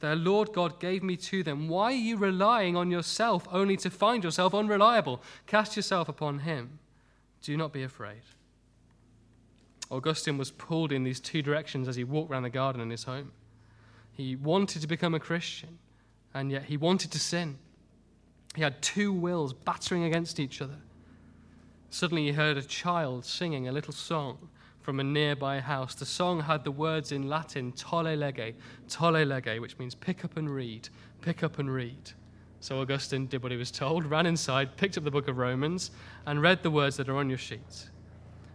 Their 0.00 0.16
Lord 0.16 0.52
God 0.52 0.78
gave 0.78 1.02
me 1.02 1.16
to 1.16 1.42
them. 1.42 1.68
Why 1.68 1.92
are 1.92 1.92
you 1.92 2.16
relying 2.16 2.76
on 2.76 2.90
yourself 2.90 3.48
only 3.50 3.76
to 3.78 3.90
find 3.90 4.22
yourself 4.22 4.54
unreliable? 4.54 5.22
Cast 5.46 5.76
yourself 5.76 6.08
upon 6.08 6.40
Him. 6.40 6.78
Do 7.42 7.56
not 7.56 7.72
be 7.72 7.82
afraid. 7.82 8.22
Augustine 9.90 10.36
was 10.36 10.50
pulled 10.50 10.92
in 10.92 11.04
these 11.04 11.20
two 11.20 11.42
directions 11.42 11.88
as 11.88 11.96
he 11.96 12.04
walked 12.04 12.30
around 12.30 12.42
the 12.42 12.50
garden 12.50 12.80
in 12.80 12.90
his 12.90 13.04
home. 13.04 13.32
He 14.12 14.34
wanted 14.34 14.82
to 14.82 14.88
become 14.88 15.14
a 15.14 15.20
Christian, 15.20 15.78
and 16.34 16.50
yet 16.50 16.64
he 16.64 16.76
wanted 16.76 17.12
to 17.12 17.20
sin. 17.20 17.58
He 18.54 18.62
had 18.62 18.82
two 18.82 19.12
wills 19.12 19.52
battering 19.52 20.04
against 20.04 20.40
each 20.40 20.60
other. 20.60 20.78
Suddenly 21.90 22.24
he 22.24 22.32
heard 22.32 22.56
a 22.56 22.62
child 22.62 23.24
singing 23.24 23.68
a 23.68 23.72
little 23.72 23.92
song 23.92 24.48
from 24.86 25.00
a 25.00 25.04
nearby 25.04 25.58
house. 25.58 25.96
The 25.96 26.06
song 26.06 26.38
had 26.38 26.62
the 26.62 26.70
words 26.70 27.10
in 27.10 27.28
Latin, 27.28 27.72
tolle 27.72 28.14
lege, 28.14 28.54
tolle 28.88 29.24
lege, 29.24 29.58
which 29.58 29.76
means 29.80 29.96
pick 29.96 30.24
up 30.24 30.36
and 30.36 30.48
read, 30.48 30.88
pick 31.22 31.42
up 31.42 31.58
and 31.58 31.68
read. 31.68 32.12
So 32.60 32.80
Augustine 32.80 33.26
did 33.26 33.42
what 33.42 33.50
he 33.50 33.58
was 33.58 33.72
told, 33.72 34.06
ran 34.10 34.26
inside, 34.26 34.76
picked 34.76 34.96
up 34.96 35.02
the 35.02 35.10
book 35.10 35.26
of 35.26 35.38
Romans, 35.38 35.90
and 36.24 36.40
read 36.40 36.62
the 36.62 36.70
words 36.70 36.96
that 36.98 37.08
are 37.08 37.16
on 37.16 37.28
your 37.28 37.36
sheets. 37.36 37.90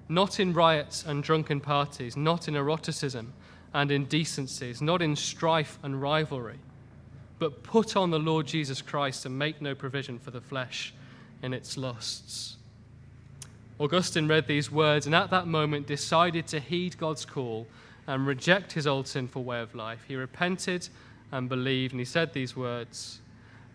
Not 0.07 0.39
in 0.39 0.53
riots 0.53 1.03
and 1.05 1.21
drunken 1.21 1.59
parties, 1.59 2.15
not 2.15 2.47
in 2.47 2.55
eroticism 2.55 3.33
and 3.73 3.91
indecencies, 3.91 4.81
not 4.81 5.01
in 5.01 5.17
strife 5.17 5.79
and 5.83 6.01
rivalry, 6.01 6.59
but 7.39 7.61
put 7.61 7.97
on 7.97 8.09
the 8.09 8.19
Lord 8.19 8.47
Jesus 8.47 8.81
Christ 8.81 9.25
and 9.25 9.37
make 9.37 9.61
no 9.61 9.75
provision 9.75 10.17
for 10.17 10.31
the 10.31 10.39
flesh 10.39 10.93
in 11.43 11.53
its 11.53 11.75
lusts. 11.75 12.55
Augustine 13.81 14.27
read 14.27 14.45
these 14.45 14.71
words 14.71 15.07
and 15.07 15.15
at 15.15 15.31
that 15.31 15.47
moment 15.47 15.87
decided 15.87 16.45
to 16.45 16.59
heed 16.59 16.95
God's 16.99 17.25
call 17.25 17.65
and 18.05 18.27
reject 18.27 18.73
his 18.73 18.85
old 18.85 19.07
sinful 19.07 19.43
way 19.43 19.59
of 19.59 19.73
life. 19.73 20.05
He 20.07 20.15
repented 20.15 20.87
and 21.31 21.49
believed, 21.49 21.93
and 21.93 21.99
he 21.99 22.05
said 22.05 22.31
these 22.31 22.55
words. 22.55 23.21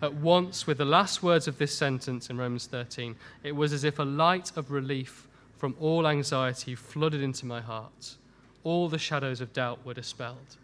At 0.00 0.14
once, 0.14 0.64
with 0.64 0.78
the 0.78 0.84
last 0.84 1.24
words 1.24 1.48
of 1.48 1.58
this 1.58 1.76
sentence 1.76 2.30
in 2.30 2.38
Romans 2.38 2.66
13, 2.66 3.16
it 3.42 3.56
was 3.56 3.72
as 3.72 3.82
if 3.82 3.98
a 3.98 4.04
light 4.04 4.56
of 4.56 4.70
relief 4.70 5.26
from 5.56 5.74
all 5.80 6.06
anxiety 6.06 6.76
flooded 6.76 7.22
into 7.22 7.44
my 7.44 7.60
heart. 7.60 8.14
All 8.62 8.88
the 8.88 8.98
shadows 8.98 9.40
of 9.40 9.52
doubt 9.52 9.84
were 9.84 9.94
dispelled. 9.94 10.56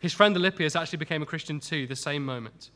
His 0.00 0.12
friend 0.12 0.36
Alypius 0.36 0.76
actually 0.76 0.98
became 0.98 1.22
a 1.22 1.26
Christian 1.26 1.60
too 1.60 1.86
the 1.86 1.96
same 1.96 2.26
moment. 2.26 2.68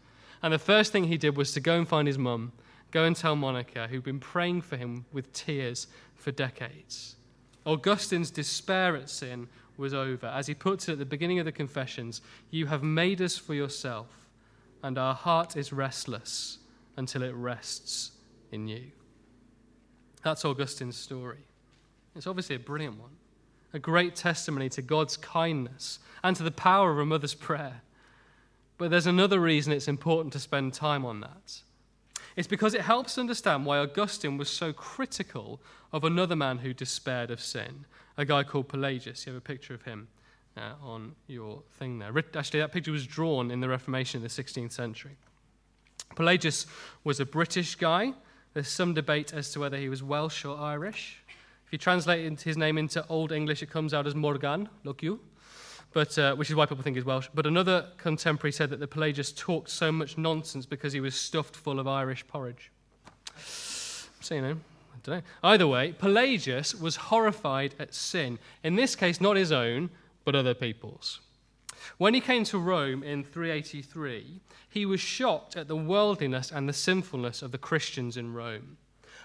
And 0.42 0.54
the 0.54 0.59
first 0.59 0.92
thing 0.92 1.04
he 1.04 1.19
did 1.19 1.37
was 1.37 1.52
to 1.52 1.61
go 1.61 1.76
and 1.76 1.87
find 1.87 2.09
his 2.09 2.16
mum 2.16 2.52
Go 2.91 3.05
and 3.05 3.15
tell 3.15 3.37
Monica, 3.37 3.87
who'd 3.89 4.03
been 4.03 4.21
praying 4.21 4.63
for 4.63 4.77
him 4.77 5.05
with 5.13 5.33
tears 5.33 5.87
for 6.15 6.33
decades. 6.33 7.17
Augustine's 7.67 8.31
despair 8.31 8.97
at 8.97 9.09
sin 9.09 9.49
was 9.77 9.95
over. 9.95 10.27
As 10.27 10.47
he 10.47 10.55
puts 10.55 10.89
it 10.89 10.93
at 10.93 10.99
the 10.99 11.05
beginning 11.05 11.39
of 11.39 11.45
the 11.45 11.53
Confessions, 11.53 12.21
You 12.51 12.67
have 12.67 12.83
made 12.83 13.21
us 13.21 13.37
for 13.37 13.55
yourself, 13.55 14.29
and 14.83 14.99
our 14.99 15.15
heart 15.15 15.57
is 15.57 15.73
restless 15.73 16.59
until 16.97 17.23
it 17.23 17.35
rests 17.35 18.13
in 18.51 18.67
you. 18.67 18.91
That's 20.23 20.45
Augustine's 20.45 20.97
story. 20.97 21.45
It's 22.15 22.27
obviously 22.27 22.57
a 22.57 22.61
brilliant 22.61 22.99
one, 22.99 23.17
a 23.73 23.79
great 23.79 24.17
testimony 24.17 24.69
to 24.71 24.83
God's 24.83 25.17
kindness 25.17 26.01
and 26.23 26.37
to 26.37 26.43
the 26.43 26.51
power 26.51 26.91
of 26.91 26.99
a 26.99 27.07
mother's 27.07 27.35
prayer. 27.35 27.83
But 28.79 28.91
there's 28.91 29.07
another 29.07 29.41
reason 29.41 29.73
it's 29.73 29.89
important 29.89 30.33
to 30.33 30.39
spend 30.39 30.75
time 30.75 31.05
on 31.05 31.21
that. 31.21 31.63
It's 32.37 32.49
because 32.49 32.75
it 32.75 32.83
helps 32.83 33.19
understand 33.19 33.67
why 33.67 33.79
Augustine 33.79 34.39
was 34.39 34.49
so 34.49 34.73
critical 34.73 35.61
of 35.93 36.05
another 36.05 36.37
man 36.37 36.59
who 36.59 36.73
despaired 36.73 37.31
of 37.31 37.41
sin, 37.41 37.85
a 38.17 38.25
guy 38.25 38.45
called 38.45 38.69
Pelagius. 38.69 39.27
You 39.27 39.33
have 39.33 39.39
a 39.39 39.45
picture 39.45 39.75
of 39.75 39.83
him 39.83 40.09
uh, 40.57 40.73
on 40.83 41.15
your 41.27 41.63
thing 41.79 41.99
there. 41.99 42.13
Actually, 42.35 42.61
that 42.61 42.73
picture 42.73 42.93
was 42.93 43.07
drawn 43.07 43.51
in 43.51 43.61
the 43.61 43.69
Reformation 43.69 44.19
in 44.19 44.23
the 44.23 44.29
16th 44.29 44.73
century. 44.73 45.17
Pelagius 46.15 46.67
was 47.05 47.21
a 47.21 47.27
British 47.27 47.75
guy. 47.75 48.13
There's 48.55 48.69
some 48.69 48.95
debate 48.95 49.33
as 49.33 49.53
to 49.53 49.61
whether 49.61 49.77
he 49.77 49.89
was 49.89 50.03
Welsh 50.03 50.45
or 50.45 50.59
Irish. 50.59 51.23
If 51.67 51.73
you 51.73 51.79
translate 51.79 52.41
his 52.41 52.57
name 52.57 52.79
into 52.79 53.07
Old 53.09 53.31
English, 53.31 53.63
it 53.63 53.71
comes 53.71 53.95
out 53.95 54.07
as 54.07 54.15
Morgan, 54.15 54.69
look 54.83 55.03
you 55.03 55.21
but, 55.93 56.17
uh, 56.19 56.35
which 56.37 56.51
is 56.51 56.57
why 56.57 56.67
people 56.67 56.83
think 56.83 56.97
he's 56.97 57.05
Welsh. 57.05 57.29
But 57.35 57.47
another 57.47 57.89
contemporary 57.97 58.53
said 58.53 58.71
that 58.71 58.81
the 58.81 58.87
Pelagius 58.87 59.33
talked 59.33 59.71
so 59.71 59.91
much 59.91 60.17
nonsense 60.17 60.67
because 60.67 60.93
he 60.93 61.01
was 61.01 61.15
stuffed 61.15 61.57
full 61.57 61.81
of 61.81 61.89
Irish 61.89 62.27
porridge. 62.27 62.71
So, 64.21 64.35
you 64.35 64.43
know, 64.43 64.53
I 64.53 64.99
don't 65.03 65.17
know. 65.17 65.23
Either 65.43 65.67
way, 65.67 65.93
Pelagius 65.93 66.75
was 66.75 66.97
horrified 66.97 67.75
at 67.79 67.95
sin. 67.95 68.39
In 68.63 68.77
this 68.77 68.95
case, 68.95 69.21
not 69.21 69.37
his 69.37 69.51
own, 69.51 69.91
but 70.25 70.35
other 70.35 70.55
people's. 70.55 71.21
When 71.99 72.15
he 72.15 72.21
came 72.21 72.45
to 72.45 72.59
Rome 72.59 73.03
in 73.03 73.25
383, 73.25 74.41
he 74.69 74.87
was 74.87 75.01
shocked 75.01 75.57
at 75.57 75.69
the 75.69 75.77
worldliness 75.77 76.53
and 76.53 76.69
the 76.69 76.73
sinfulness 76.73 77.43
of 77.43 77.53
the 77.53 77.59
Christians 77.59 78.17
in 78.17 78.35
Rome. 78.35 78.77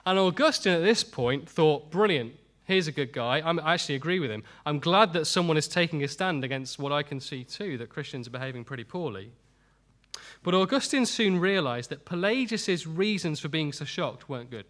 And 0.06 0.18
Augustine 0.18 0.74
at 0.74 0.84
this 0.84 1.04
point 1.04 1.50
thought, 1.50 1.92
brilliant, 1.92 2.34
Here's 2.66 2.88
a 2.88 2.92
good 2.92 3.14
guy. 3.14 3.42
I'm, 3.46 3.60
I 3.60 3.74
actually 3.74 3.96
agree 3.96 4.20
with 4.20 4.32
him. 4.32 4.44
I'm 4.66 4.80
glad 4.80 5.14
that 5.14 5.26
someone 5.26 5.56
is 5.56 5.68
taking 5.68 6.04
a 6.04 6.08
stand 6.08 6.44
against 6.44 6.80
what 6.80 6.92
I 6.92 7.04
can 7.04 7.20
see 7.20 7.44
too, 7.44 7.78
that 7.78 7.90
Christians 7.90 8.28
are 8.28 8.32
behaving 8.32 8.64
pretty 8.64 8.84
poorly. 8.84 9.32
But 10.44 10.56
Augustine 10.56 11.06
soon 11.06 11.40
realized 11.40 11.90
that 11.92 12.06
Pelagius' 12.06 12.88
reasons 12.88 13.40
for 13.40 13.50
being 13.50 13.72
so 13.72 13.86
shocked 13.86 14.28
weren't 14.28 14.50
good. 14.50 14.66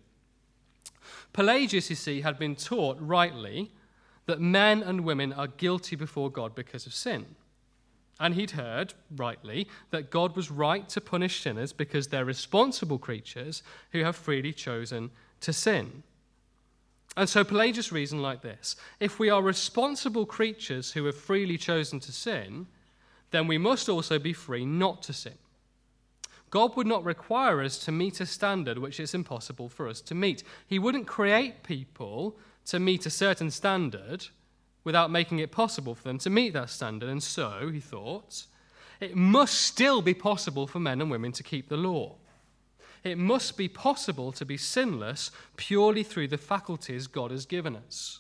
Pelagius, 1.34 1.90
you 1.90 1.96
see, 1.96 2.22
had 2.22 2.38
been 2.38 2.56
taught 2.56 2.98
rightly 3.00 3.72
that 4.26 4.42
men 4.42 4.82
and 4.82 5.02
women 5.06 5.32
are 5.34 5.48
guilty 5.48 5.96
before 5.96 6.30
God 6.30 6.56
because 6.56 6.86
of 6.86 6.94
sin. 6.94 7.26
And 8.20 8.36
he'd 8.36 8.52
heard, 8.52 8.94
rightly, 9.16 9.68
that 9.92 10.10
God 10.10 10.36
was 10.36 10.50
right 10.50 10.88
to 10.90 11.02
punish 11.02 11.42
sinners 11.42 11.74
because 11.74 12.08
they're 12.08 12.26
responsible 12.26 12.98
creatures 12.98 13.62
who 13.92 14.04
have 14.04 14.16
freely 14.16 14.54
chosen 14.54 15.12
to 15.42 15.52
sin. 15.52 16.04
And 17.18 17.30
so 17.30 17.44
Pelagius 17.44 17.92
reasoned 17.92 18.22
like 18.22 18.42
this 18.42 18.76
If 19.00 19.20
we 19.20 19.30
are 19.30 19.42
responsible 19.42 20.26
creatures 20.26 20.92
who 20.92 21.06
have 21.06 21.16
freely 21.16 21.58
chosen 21.58 22.00
to 22.02 22.12
sin, 22.12 22.68
then 23.32 23.48
we 23.48 23.58
must 23.58 23.90
also 23.90 24.20
be 24.20 24.34
free 24.34 24.66
not 24.66 25.04
to 25.04 25.14
sin. 25.14 25.38
God 26.50 26.76
would 26.78 26.88
not 26.88 27.04
require 27.04 27.62
us 27.62 27.78
to 27.80 27.92
meet 27.92 28.22
a 28.22 28.26
standard 28.26 28.78
which 28.78 29.00
it's 29.00 29.14
impossible 29.14 29.68
for 29.68 29.88
us 29.88 30.00
to 30.02 30.16
meet. 30.16 30.44
He 30.68 30.80
wouldn't 30.80 31.08
create 31.08 31.64
people 31.64 32.38
to 32.68 32.80
meet 32.80 33.06
a 33.06 33.10
certain 33.10 33.52
standard 33.52 34.28
without 34.84 35.12
making 35.12 35.40
it 35.40 35.52
possible 35.52 35.96
for 35.96 36.04
them 36.04 36.18
to 36.20 36.30
meet 36.30 36.54
that 36.54 36.70
standard. 36.70 37.10
And 37.10 37.22
so, 37.22 37.70
he 37.74 37.80
thought, 37.80 38.46
it 39.02 39.16
must 39.16 39.62
still 39.62 40.02
be 40.02 40.14
possible 40.14 40.68
for 40.68 40.80
men 40.80 41.02
and 41.02 41.12
women 41.12 41.32
to 41.34 41.44
keep 41.44 41.68
the 41.68 41.78
law 41.78 42.16
it 43.06 43.18
must 43.20 43.56
be 43.56 43.68
possible 43.70 44.32
to 44.32 44.44
be 44.44 44.58
sinless 44.58 45.32
purely 45.56 46.02
through 46.02 46.28
the 46.28 46.38
faculties 46.38 47.06
God 47.06 47.30
has 47.30 47.46
given 47.46 47.76
us. 47.76 48.20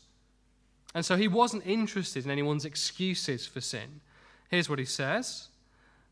And 0.93 1.03
so 1.03 1.17
he 1.17 1.27
wasn't 1.27 1.65
interested 1.65 2.23
in 2.23 2.31
anyone's 2.31 2.65
excuses 2.65 3.47
for 3.47 3.59
sin. 3.59 4.01
Here's 4.49 4.69
what 4.69 4.79
he 4.79 4.85
says. 4.85 5.47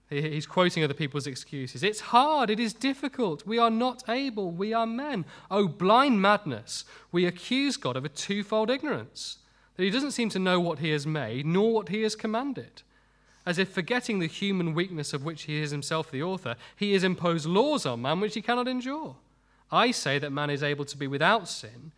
He's 0.10 0.46
quoting 0.46 0.84
other 0.84 0.94
people's 0.94 1.28
excuses. 1.28 1.84
It's 1.84 2.00
hard. 2.00 2.50
It 2.50 2.60
is 2.60 2.74
difficult. 2.74 3.46
We 3.46 3.60
are 3.60 3.72
not 3.72 4.04
able. 4.10 4.52
We 4.52 4.74
are 4.74 4.86
men. 4.86 5.26
Oh, 5.50 5.68
blind 5.68 6.22
madness. 6.22 6.84
We 7.12 7.26
accuse 7.26 7.78
God 7.78 7.96
of 7.96 8.06
a 8.06 8.10
twofold 8.10 8.70
ignorance 8.70 9.38
that 9.76 9.84
he 9.84 9.90
doesn't 9.90 10.12
seem 10.12 10.30
to 10.30 10.40
know 10.40 10.60
what 10.60 10.80
he 10.80 10.90
has 10.90 11.08
made 11.08 11.46
nor 11.46 11.74
what 11.74 11.90
he 11.90 12.02
has 12.02 12.16
commanded 12.16 12.82
as 13.46 13.58
if 13.58 13.70
forgetting 13.70 14.20
the 14.20 14.28
human 14.28 14.74
weakness 14.74 15.14
of 15.14 15.24
which 15.24 15.44
he 15.44 15.62
is 15.62 15.72
himself 15.72 16.10
the 16.10 16.24
author, 16.24 16.56
he 16.76 16.94
has 16.94 17.04
imposed 17.04 17.46
laws 17.46 17.86
on 17.86 18.02
man 18.02 18.20
which 18.20 18.36
he 18.36 18.42
cannot 18.42 18.68
endure. 18.68 19.16
I 19.72 19.92
say 19.92 20.20
that 20.20 20.32
man 20.32 20.50
is 20.50 20.64
able 20.64 20.86
to 20.86 20.98
be 20.98 21.08
without 21.08 21.48
sin 21.48 21.92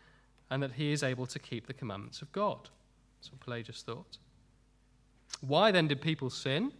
and 0.49 0.63
that 0.63 0.73
he 0.73 0.91
is 0.91 1.03
able 1.03 1.25
to 1.27 1.39
keep 1.39 1.67
the 1.67 1.73
commandments 1.73 2.21
of 2.21 2.31
God. 2.31 2.69
That's 3.17 3.31
what 3.31 3.41
Pelagius 3.41 3.83
thought. 3.83 4.17
Why 5.41 5.71
then 5.71 5.87
did 5.87 6.01
people 6.01 6.29
sin? 6.29 6.71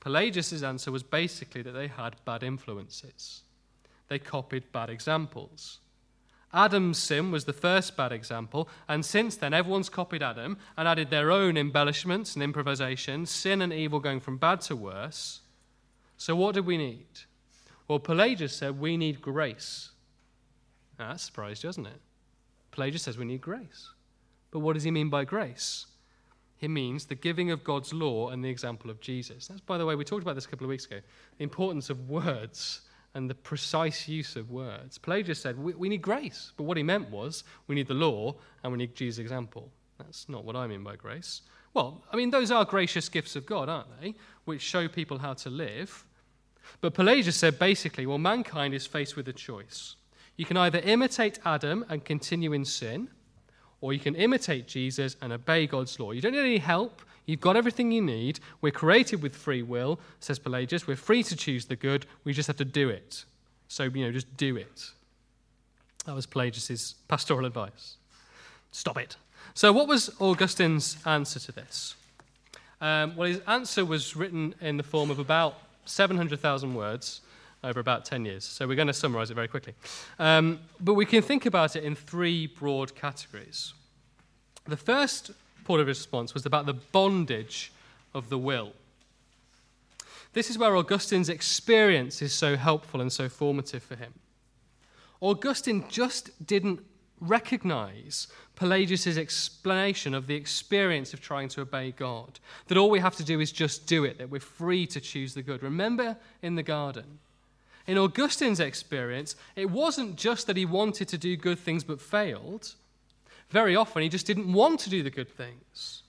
Pelagius' 0.00 0.62
answer 0.62 0.90
was 0.90 1.02
basically 1.02 1.62
that 1.62 1.72
they 1.72 1.88
had 1.88 2.16
bad 2.24 2.42
influences. 2.42 3.42
They 4.08 4.18
copied 4.18 4.70
bad 4.72 4.88
examples. 4.88 5.78
Adam's 6.52 6.98
sin 6.98 7.30
was 7.30 7.44
the 7.44 7.52
first 7.52 7.96
bad 7.96 8.12
example, 8.12 8.68
and 8.88 9.04
since 9.04 9.36
then, 9.36 9.52
everyone's 9.52 9.88
copied 9.88 10.22
Adam 10.22 10.56
and 10.76 10.88
added 10.88 11.10
their 11.10 11.30
own 11.30 11.56
embellishments 11.56 12.34
and 12.34 12.42
improvisations, 12.42 13.30
sin 13.30 13.60
and 13.60 13.72
evil 13.72 14.00
going 14.00 14.20
from 14.20 14.38
bad 14.38 14.60
to 14.62 14.76
worse. 14.76 15.40
So, 16.16 16.34
what 16.34 16.54
do 16.54 16.62
we 16.62 16.78
need? 16.78 17.06
Well, 17.88 17.98
Pelagius 17.98 18.56
said 18.56 18.80
we 18.80 18.96
need 18.96 19.20
grace. 19.20 19.90
Now, 20.98 21.12
that 21.12 21.20
surprised 21.20 21.62
you, 21.62 21.68
doesn't 21.68 21.86
it? 21.86 22.00
Pelagius 22.70 23.02
says 23.02 23.18
we 23.18 23.24
need 23.24 23.40
grace. 23.40 23.90
But 24.50 24.60
what 24.60 24.74
does 24.74 24.84
he 24.84 24.90
mean 24.90 25.10
by 25.10 25.24
grace? 25.24 25.86
He 26.56 26.68
means 26.68 27.04
the 27.04 27.14
giving 27.14 27.50
of 27.50 27.64
God's 27.64 27.92
law 27.92 28.30
and 28.30 28.42
the 28.42 28.48
example 28.48 28.90
of 28.90 29.00
Jesus. 29.00 29.48
That's, 29.48 29.60
by 29.60 29.76
the 29.76 29.84
way, 29.84 29.94
we 29.94 30.04
talked 30.04 30.22
about 30.22 30.36
this 30.36 30.46
a 30.46 30.48
couple 30.48 30.64
of 30.64 30.70
weeks 30.70 30.86
ago 30.86 31.00
the 31.36 31.44
importance 31.44 31.90
of 31.90 32.08
words 32.08 32.80
and 33.16 33.30
the 33.30 33.34
precise 33.34 34.06
use 34.06 34.36
of 34.36 34.50
words. 34.50 34.98
Pelagius 34.98 35.40
said, 35.40 35.58
we, 35.58 35.72
we 35.72 35.88
need 35.88 36.02
grace. 36.02 36.52
But 36.56 36.64
what 36.64 36.76
he 36.76 36.82
meant 36.82 37.10
was, 37.10 37.44
we 37.66 37.74
need 37.74 37.88
the 37.88 37.94
law 37.94 38.36
and 38.62 38.70
we 38.70 38.78
need 38.78 38.94
Jesus' 38.94 39.18
example. 39.18 39.70
That's 39.96 40.28
not 40.28 40.44
what 40.44 40.54
I 40.54 40.66
mean 40.66 40.84
by 40.84 40.96
grace. 40.96 41.40
Well, 41.72 42.04
I 42.12 42.16
mean, 42.16 42.30
those 42.30 42.50
are 42.50 42.66
gracious 42.66 43.08
gifts 43.08 43.34
of 43.34 43.46
God, 43.46 43.70
aren't 43.70 43.88
they? 44.00 44.14
Which 44.44 44.60
show 44.60 44.86
people 44.86 45.18
how 45.18 45.32
to 45.32 45.48
live. 45.48 46.04
But 46.82 46.92
Pelagius 46.92 47.36
said 47.36 47.58
basically, 47.58 48.04
well, 48.04 48.18
mankind 48.18 48.74
is 48.74 48.86
faced 48.86 49.16
with 49.16 49.28
a 49.28 49.32
choice. 49.32 49.96
You 50.36 50.44
can 50.44 50.58
either 50.58 50.80
imitate 50.80 51.38
Adam 51.46 51.86
and 51.88 52.04
continue 52.04 52.52
in 52.52 52.66
sin, 52.66 53.08
or 53.80 53.92
you 53.92 54.00
can 54.00 54.14
imitate 54.14 54.66
Jesus 54.66 55.16
and 55.20 55.32
obey 55.32 55.66
God's 55.66 55.98
law. 56.00 56.12
You 56.12 56.20
don't 56.20 56.32
need 56.32 56.40
any 56.40 56.58
help. 56.58 57.02
You've 57.26 57.40
got 57.40 57.56
everything 57.56 57.90
you 57.90 58.02
need. 58.02 58.40
We're 58.60 58.72
created 58.72 59.22
with 59.22 59.34
free 59.34 59.62
will, 59.62 59.98
says 60.20 60.38
Pelagius. 60.38 60.86
We're 60.86 60.96
free 60.96 61.22
to 61.24 61.36
choose 61.36 61.66
the 61.66 61.76
good. 61.76 62.06
We 62.24 62.32
just 62.32 62.46
have 62.46 62.56
to 62.58 62.64
do 62.64 62.88
it. 62.88 63.24
So, 63.68 63.84
you 63.84 64.04
know, 64.04 64.12
just 64.12 64.36
do 64.36 64.56
it. 64.56 64.90
That 66.04 66.14
was 66.14 66.24
Pelagius' 66.24 66.94
pastoral 67.08 67.46
advice. 67.46 67.96
Stop 68.70 68.98
it. 68.98 69.16
So, 69.54 69.72
what 69.72 69.88
was 69.88 70.10
Augustine's 70.20 70.98
answer 71.04 71.40
to 71.40 71.52
this? 71.52 71.96
Um, 72.80 73.16
well, 73.16 73.28
his 73.28 73.40
answer 73.46 73.84
was 73.84 74.14
written 74.14 74.54
in 74.60 74.76
the 74.76 74.82
form 74.82 75.10
of 75.10 75.18
about 75.18 75.56
700,000 75.86 76.74
words 76.74 77.22
over 77.64 77.80
about 77.80 78.04
10 78.04 78.24
years. 78.24 78.44
So, 78.44 78.66
we're 78.66 78.76
going 78.76 78.86
to 78.88 78.94
summarize 78.94 79.30
it 79.30 79.34
very 79.34 79.48
quickly. 79.48 79.74
Um, 80.18 80.60
but 80.80 80.94
we 80.94 81.06
can 81.06 81.22
think 81.22 81.46
about 81.46 81.76
it 81.76 81.84
in 81.84 81.94
three 81.94 82.46
broad 82.46 82.94
categories. 82.94 83.74
The 84.66 84.76
first 84.76 85.30
part 85.64 85.80
of 85.80 85.86
his 85.86 85.98
response 85.98 86.34
was 86.34 86.46
about 86.46 86.66
the 86.66 86.74
bondage 86.74 87.72
of 88.14 88.28
the 88.28 88.38
will. 88.38 88.72
This 90.32 90.50
is 90.50 90.58
where 90.58 90.76
Augustine's 90.76 91.28
experience 91.28 92.20
is 92.20 92.32
so 92.32 92.56
helpful 92.56 93.00
and 93.00 93.12
so 93.12 93.28
formative 93.28 93.82
for 93.82 93.96
him. 93.96 94.12
Augustine 95.20 95.84
just 95.88 96.46
didn't 96.46 96.80
recognize 97.20 98.28
Pelagius' 98.54 99.16
explanation 99.16 100.14
of 100.14 100.26
the 100.26 100.34
experience 100.34 101.14
of 101.14 101.20
trying 101.20 101.48
to 101.48 101.62
obey 101.62 101.92
God. 101.92 102.38
That 102.66 102.76
all 102.76 102.90
we 102.90 103.00
have 103.00 103.16
to 103.16 103.24
do 103.24 103.40
is 103.40 103.50
just 103.52 103.86
do 103.86 104.04
it, 104.04 104.18
that 104.18 104.28
we're 104.28 104.40
free 104.40 104.86
to 104.88 105.00
choose 105.00 105.34
the 105.34 105.42
good. 105.42 105.62
Remember 105.62 106.16
in 106.42 106.54
the 106.54 106.62
garden. 106.62 107.18
In 107.86 107.98
Augustine's 107.98 108.60
experience, 108.60 109.36
it 109.54 109.70
wasn't 109.70 110.16
just 110.16 110.46
that 110.46 110.56
he 110.56 110.64
wanted 110.64 111.08
to 111.08 111.18
do 111.18 111.36
good 111.36 111.58
things 111.58 111.84
but 111.84 112.00
failed. 112.00 112.74
Very 113.50 113.76
often, 113.76 114.02
he 114.02 114.08
just 114.08 114.26
didn't 114.26 114.52
want 114.52 114.80
to 114.80 114.90
do 114.90 115.02
the 115.02 115.10
good 115.10 115.28
things. 115.28 116.02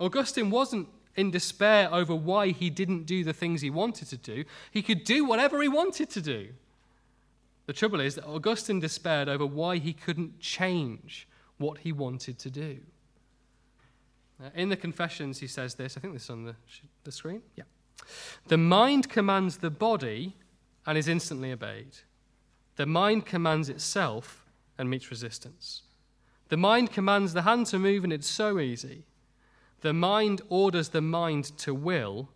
Augustine 0.00 0.50
wasn't 0.50 0.88
in 1.14 1.30
despair 1.30 1.88
over 1.92 2.14
why 2.14 2.48
he 2.48 2.70
didn't 2.70 3.04
do 3.04 3.24
the 3.24 3.32
things 3.32 3.60
he 3.60 3.70
wanted 3.70 4.08
to 4.08 4.16
do. 4.16 4.44
He 4.70 4.82
could 4.82 5.04
do 5.04 5.24
whatever 5.24 5.62
he 5.62 5.68
wanted 5.68 6.10
to 6.10 6.20
do. 6.20 6.48
The 7.66 7.72
trouble 7.72 8.00
is 8.00 8.14
that 8.16 8.26
Augustine 8.26 8.80
despaired 8.80 9.28
over 9.28 9.46
why 9.46 9.78
he 9.78 9.92
couldn't 9.92 10.40
change 10.40 11.26
what 11.58 11.78
he 11.78 11.92
wanted 11.92 12.38
to 12.40 12.50
do. 12.50 12.78
In 14.54 14.68
the 14.68 14.76
Confessions, 14.76 15.38
he 15.38 15.46
says 15.46 15.74
this. 15.74 15.96
I 15.96 16.00
think 16.00 16.12
this 16.12 16.24
is 16.24 16.30
on 16.30 16.44
the, 16.44 16.54
the 17.04 17.12
screen. 17.12 17.42
Yeah. 17.56 17.64
The 18.48 18.58
mind 18.58 19.08
commands 19.08 19.56
the 19.56 19.70
body 19.70 20.36
and 20.86 20.96
is 20.96 21.08
instantly 21.08 21.52
obeyed. 21.52 21.98
The 22.76 22.86
mind 22.86 23.26
commands 23.26 23.68
itself 23.68 24.44
and 24.78 24.88
meets 24.88 25.10
resistance. 25.10 25.82
The 26.48 26.56
mind 26.56 26.92
commands 26.92 27.32
the 27.32 27.42
hand 27.42 27.66
to 27.66 27.78
move, 27.78 28.04
and 28.04 28.12
it's 28.12 28.28
so 28.28 28.60
easy. 28.60 29.04
The 29.80 29.92
mind 29.92 30.42
orders 30.48 30.90
the 30.90 31.00
mind 31.00 31.56
to 31.58 31.74
will, 31.74 32.28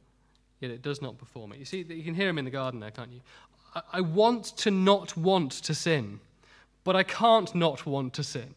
yet 0.61 0.71
it 0.71 0.83
does 0.83 1.00
not 1.00 1.19
perform 1.19 1.52
it. 1.52 1.59
You 1.59 1.64
see, 1.64 1.83
you 1.88 2.02
can 2.02 2.14
hear 2.14 2.28
him 2.28 2.38
in 2.38 2.45
the 2.45 2.50
garden 2.50 2.80
there, 2.80 2.90
can't 2.90 3.12
you? 3.12 3.21
I 3.92 4.00
want 4.00 4.57
to 4.59 4.71
not 4.71 5.16
want 5.16 5.52
to 5.52 5.75
sin, 5.75 6.21
but 6.83 6.97
I 6.97 7.04
can't 7.04 7.54
not 7.54 7.87
want 7.87 8.14
to 8.14 8.25
sin. 8.25 8.54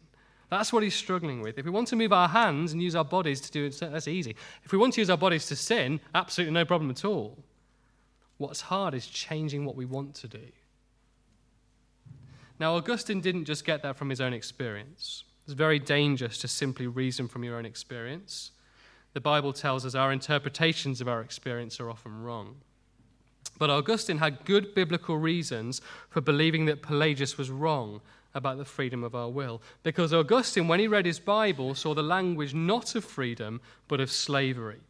That's 0.50 0.72
what 0.72 0.82
he's 0.82 0.94
struggling 0.94 1.40
with. 1.40 1.58
If 1.58 1.64
we 1.64 1.70
want 1.70 1.88
to 1.88 1.96
move 1.96 2.12
our 2.12 2.28
hands 2.28 2.72
and 2.72 2.82
use 2.82 2.94
our 2.94 3.04
bodies 3.04 3.40
to 3.42 3.50
do 3.50 3.64
it, 3.64 3.78
that's 3.80 4.08
easy. 4.08 4.36
If 4.64 4.72
we 4.72 4.78
want 4.78 4.94
to 4.94 5.00
use 5.00 5.10
our 5.10 5.16
bodies 5.16 5.46
to 5.46 5.56
sin, 5.56 6.00
absolutely 6.14 6.54
no 6.54 6.64
problem 6.64 6.90
at 6.90 7.04
all. 7.04 7.38
What's 8.38 8.62
hard 8.62 8.94
is 8.94 9.06
changing 9.06 9.64
what 9.64 9.76
we 9.76 9.84
want 9.84 10.14
to 10.16 10.28
do. 10.28 10.48
Now, 12.58 12.76
Augustine 12.76 13.20
didn't 13.20 13.44
just 13.44 13.64
get 13.64 13.82
that 13.82 13.96
from 13.96 14.10
his 14.10 14.20
own 14.20 14.32
experience. 14.32 15.24
It's 15.44 15.54
very 15.54 15.78
dangerous 15.78 16.38
to 16.38 16.48
simply 16.48 16.86
reason 16.86 17.28
from 17.28 17.44
your 17.44 17.56
own 17.56 17.66
experience. 17.66 18.52
The 19.12 19.20
Bible 19.20 19.52
tells 19.52 19.84
us 19.84 19.94
our 19.94 20.12
interpretations 20.12 21.00
of 21.00 21.08
our 21.08 21.20
experience 21.20 21.78
are 21.80 21.90
often 21.90 22.22
wrong. 22.22 22.56
But 23.58 23.70
Augustine 23.70 24.18
had 24.18 24.44
good 24.44 24.74
biblical 24.74 25.16
reasons 25.16 25.80
for 26.10 26.20
believing 26.20 26.64
that 26.66 26.82
Pelagius 26.82 27.38
was 27.38 27.50
wrong 27.50 28.00
about 28.34 28.58
the 28.58 28.64
freedom 28.64 29.04
of 29.04 29.14
our 29.14 29.28
will. 29.28 29.62
Because 29.84 30.12
Augustine, 30.12 30.66
when 30.66 30.80
he 30.80 30.88
read 30.88 31.06
his 31.06 31.20
Bible, 31.20 31.74
saw 31.74 31.94
the 31.94 32.02
language 32.02 32.52
not 32.52 32.96
of 32.96 33.04
freedom, 33.04 33.60
but 33.86 34.00
of 34.00 34.10
slavery. 34.10 34.80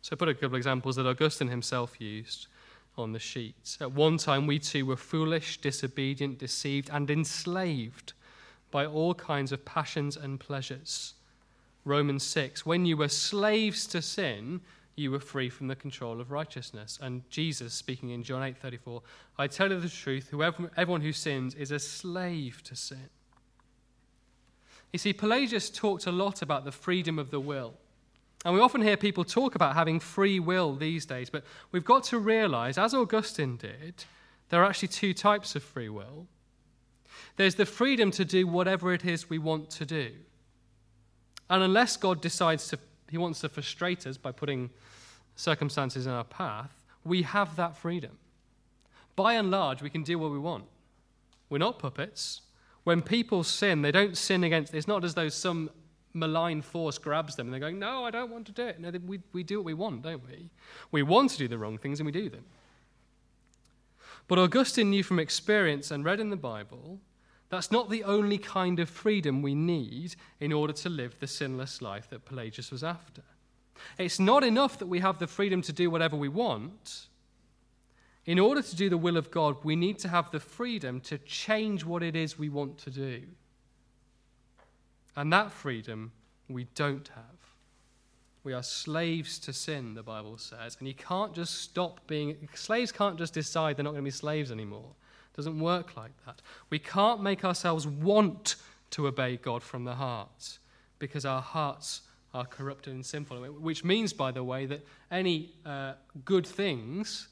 So 0.00 0.10
I 0.12 0.16
put 0.16 0.28
a 0.28 0.34
couple 0.34 0.48
of 0.48 0.54
examples 0.54 0.96
that 0.96 1.06
Augustine 1.06 1.48
himself 1.48 2.00
used 2.00 2.46
on 2.96 3.12
the 3.12 3.18
sheet. 3.18 3.76
At 3.80 3.92
one 3.92 4.18
time, 4.18 4.46
we 4.46 4.58
too 4.58 4.86
were 4.86 4.96
foolish, 4.96 5.60
disobedient, 5.60 6.38
deceived, 6.38 6.90
and 6.92 7.10
enslaved 7.10 8.12
by 8.70 8.86
all 8.86 9.14
kinds 9.14 9.52
of 9.52 9.64
passions 9.64 10.16
and 10.16 10.38
pleasures. 10.38 11.14
Romans 11.84 12.24
6 12.24 12.64
When 12.64 12.86
you 12.86 12.96
were 12.96 13.08
slaves 13.08 13.86
to 13.88 14.02
sin, 14.02 14.60
you 14.96 15.10
were 15.10 15.20
free 15.20 15.48
from 15.50 15.68
the 15.68 15.76
control 15.76 16.20
of 16.20 16.30
righteousness. 16.30 16.98
And 17.02 17.28
Jesus, 17.30 17.74
speaking 17.74 18.10
in 18.10 18.22
John 18.22 18.42
8:34, 18.42 19.02
I 19.38 19.46
tell 19.48 19.70
you 19.70 19.80
the 19.80 19.88
truth, 19.88 20.28
whoever, 20.28 20.70
everyone 20.76 21.00
who 21.00 21.12
sins 21.12 21.54
is 21.54 21.70
a 21.70 21.78
slave 21.78 22.62
to 22.64 22.76
sin. 22.76 23.10
You 24.92 24.98
see, 24.98 25.12
Pelagius 25.12 25.70
talked 25.70 26.06
a 26.06 26.12
lot 26.12 26.40
about 26.40 26.64
the 26.64 26.70
freedom 26.70 27.18
of 27.18 27.30
the 27.30 27.40
will. 27.40 27.74
And 28.44 28.54
we 28.54 28.60
often 28.60 28.82
hear 28.82 28.96
people 28.96 29.24
talk 29.24 29.54
about 29.54 29.74
having 29.74 30.00
free 30.00 30.38
will 30.38 30.74
these 30.74 31.06
days, 31.06 31.30
but 31.30 31.44
we've 31.72 31.84
got 31.84 32.04
to 32.04 32.18
realize, 32.18 32.76
as 32.76 32.92
Augustine 32.92 33.56
did, 33.56 34.04
there 34.50 34.62
are 34.62 34.66
actually 34.66 34.88
two 34.88 35.14
types 35.14 35.56
of 35.56 35.62
free 35.62 35.88
will. 35.88 36.26
There's 37.36 37.54
the 37.54 37.66
freedom 37.66 38.10
to 38.12 38.24
do 38.24 38.46
whatever 38.46 38.92
it 38.92 39.04
is 39.04 39.30
we 39.30 39.38
want 39.38 39.70
to 39.70 39.86
do. 39.86 40.12
And 41.48 41.62
unless 41.62 41.96
God 41.96 42.20
decides 42.20 42.68
to, 42.68 42.78
he 43.10 43.18
wants 43.18 43.40
to 43.40 43.48
frustrate 43.48 44.06
us 44.06 44.16
by 44.18 44.32
putting 44.32 44.70
circumstances 45.36 46.06
in 46.06 46.12
our 46.12 46.24
path, 46.24 46.70
we 47.04 47.22
have 47.22 47.56
that 47.56 47.76
freedom. 47.76 48.18
By 49.16 49.34
and 49.34 49.50
large, 49.50 49.82
we 49.82 49.90
can 49.90 50.02
do 50.02 50.18
what 50.18 50.30
we 50.30 50.38
want. 50.38 50.64
We're 51.48 51.58
not 51.58 51.78
puppets. 51.78 52.42
When 52.84 53.00
people 53.00 53.42
sin, 53.44 53.82
they 53.82 53.92
don't 53.92 54.16
sin 54.16 54.44
against, 54.44 54.74
it's 54.74 54.88
not 54.88 55.04
as 55.04 55.14
though 55.14 55.28
some 55.28 55.70
malign 56.14 56.62
force 56.62 56.96
grabs 56.96 57.36
them 57.36 57.48
and 57.48 57.52
they're 57.52 57.60
going, 57.60 57.78
No, 57.78 58.04
I 58.04 58.10
don't 58.10 58.30
want 58.30 58.46
to 58.46 58.52
do 58.52 58.66
it. 58.66 58.80
No, 58.80 58.90
we, 59.04 59.20
we 59.32 59.42
do 59.42 59.58
what 59.58 59.64
we 59.66 59.74
want, 59.74 60.02
don't 60.02 60.26
we? 60.26 60.48
We 60.90 61.02
want 61.02 61.30
to 61.32 61.38
do 61.38 61.48
the 61.48 61.58
wrong 61.58 61.76
things 61.76 62.00
and 62.00 62.06
we 62.06 62.12
do 62.12 62.30
them. 62.30 62.44
But 64.26 64.38
Augustine 64.38 64.90
knew 64.90 65.02
from 65.02 65.18
experience 65.18 65.90
and 65.90 66.04
read 66.04 66.20
in 66.20 66.30
the 66.30 66.36
Bible 66.36 67.00
that's 67.50 67.70
not 67.70 67.90
the 67.90 68.02
only 68.04 68.38
kind 68.38 68.80
of 68.80 68.88
freedom 68.88 69.42
we 69.42 69.54
need 69.54 70.16
in 70.40 70.52
order 70.52 70.72
to 70.72 70.88
live 70.88 71.18
the 71.20 71.26
sinless 71.26 71.82
life 71.82 72.08
that 72.10 72.24
Pelagius 72.24 72.70
was 72.70 72.82
after. 72.82 73.22
It's 73.98 74.18
not 74.18 74.42
enough 74.42 74.78
that 74.78 74.86
we 74.86 75.00
have 75.00 75.18
the 75.18 75.26
freedom 75.26 75.62
to 75.62 75.72
do 75.72 75.90
whatever 75.90 76.16
we 76.16 76.28
want. 76.28 77.06
In 78.26 78.38
order 78.38 78.62
to 78.62 78.76
do 78.76 78.88
the 78.88 78.96
will 78.96 79.16
of 79.16 79.30
God, 79.30 79.56
we 79.62 79.76
need 79.76 79.98
to 80.00 80.08
have 80.08 80.30
the 80.30 80.40
freedom 80.40 81.00
to 81.02 81.18
change 81.18 81.84
what 81.84 82.02
it 82.02 82.16
is 82.16 82.38
we 82.38 82.48
want 82.48 82.78
to 82.78 82.90
do. 82.90 83.22
And 85.16 85.32
that 85.32 85.52
freedom 85.52 86.12
we 86.48 86.64
don't 86.74 87.08
have. 87.08 87.24
We 88.42 88.52
are 88.52 88.62
slaves 88.62 89.38
to 89.40 89.52
sin, 89.52 89.94
the 89.94 90.02
Bible 90.02 90.36
says. 90.36 90.76
And 90.78 90.86
you 90.86 90.94
can't 90.94 91.34
just 91.34 91.62
stop 91.62 92.06
being, 92.06 92.48
slaves 92.54 92.92
can't 92.92 93.16
just 93.16 93.32
decide 93.32 93.76
they're 93.76 93.84
not 93.84 93.92
going 93.92 94.02
to 94.02 94.06
be 94.06 94.10
slaves 94.10 94.50
anymore. 94.52 94.90
It 95.32 95.36
doesn't 95.36 95.58
work 95.58 95.96
like 95.96 96.12
that. 96.26 96.42
We 96.68 96.78
can't 96.78 97.22
make 97.22 97.44
ourselves 97.44 97.86
want 97.86 98.56
to 98.90 99.06
obey 99.06 99.38
God 99.38 99.62
from 99.62 99.84
the 99.84 99.94
heart 99.94 100.58
because 100.98 101.24
our 101.24 101.40
hearts 101.40 102.02
are 102.34 102.44
corrupted 102.44 102.92
and 102.92 103.04
sinful. 103.04 103.38
Which 103.44 103.82
means, 103.82 104.12
by 104.12 104.30
the 104.30 104.44
way, 104.44 104.66
that 104.66 104.84
any 105.10 105.54
uh, 105.64 105.94
good 106.24 106.46
things 106.46 107.28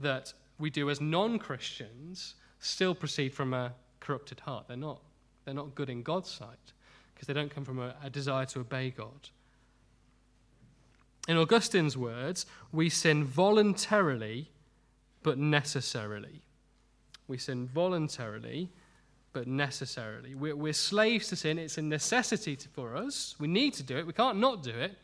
that 0.00 0.32
we 0.58 0.70
do 0.70 0.88
as 0.88 1.00
non 1.00 1.38
Christians 1.38 2.36
still 2.58 2.94
proceed 2.94 3.34
from 3.34 3.52
a 3.52 3.72
corrupted 4.00 4.40
heart. 4.40 4.66
They're 4.68 4.76
not, 4.76 5.02
they're 5.44 5.54
not 5.54 5.74
good 5.74 5.90
in 5.90 6.02
God's 6.02 6.30
sight 6.30 6.72
because 7.18 7.26
they 7.26 7.34
don't 7.34 7.52
come 7.52 7.64
from 7.64 7.80
a, 7.80 7.96
a 8.04 8.08
desire 8.08 8.46
to 8.46 8.60
obey 8.60 8.90
God. 8.90 9.30
In 11.26 11.36
Augustine's 11.36 11.96
words, 11.96 12.46
we 12.70 12.88
sin 12.88 13.24
voluntarily 13.24 14.52
but 15.24 15.36
necessarily. 15.36 16.42
We 17.26 17.36
sin 17.36 17.66
voluntarily 17.66 18.70
but 19.32 19.48
necessarily. 19.48 20.36
We're, 20.36 20.54
we're, 20.54 20.72
slaves 20.72 21.26
to 21.28 21.36
sin. 21.36 21.58
It's 21.58 21.76
a 21.76 21.82
necessity 21.82 22.54
to, 22.54 22.68
for 22.68 22.94
us. 22.94 23.34
We 23.40 23.48
need 23.48 23.74
to 23.74 23.82
do 23.82 23.98
it. 23.98 24.06
We 24.06 24.12
can't 24.12 24.38
not 24.38 24.62
do 24.62 24.70
it. 24.70 24.96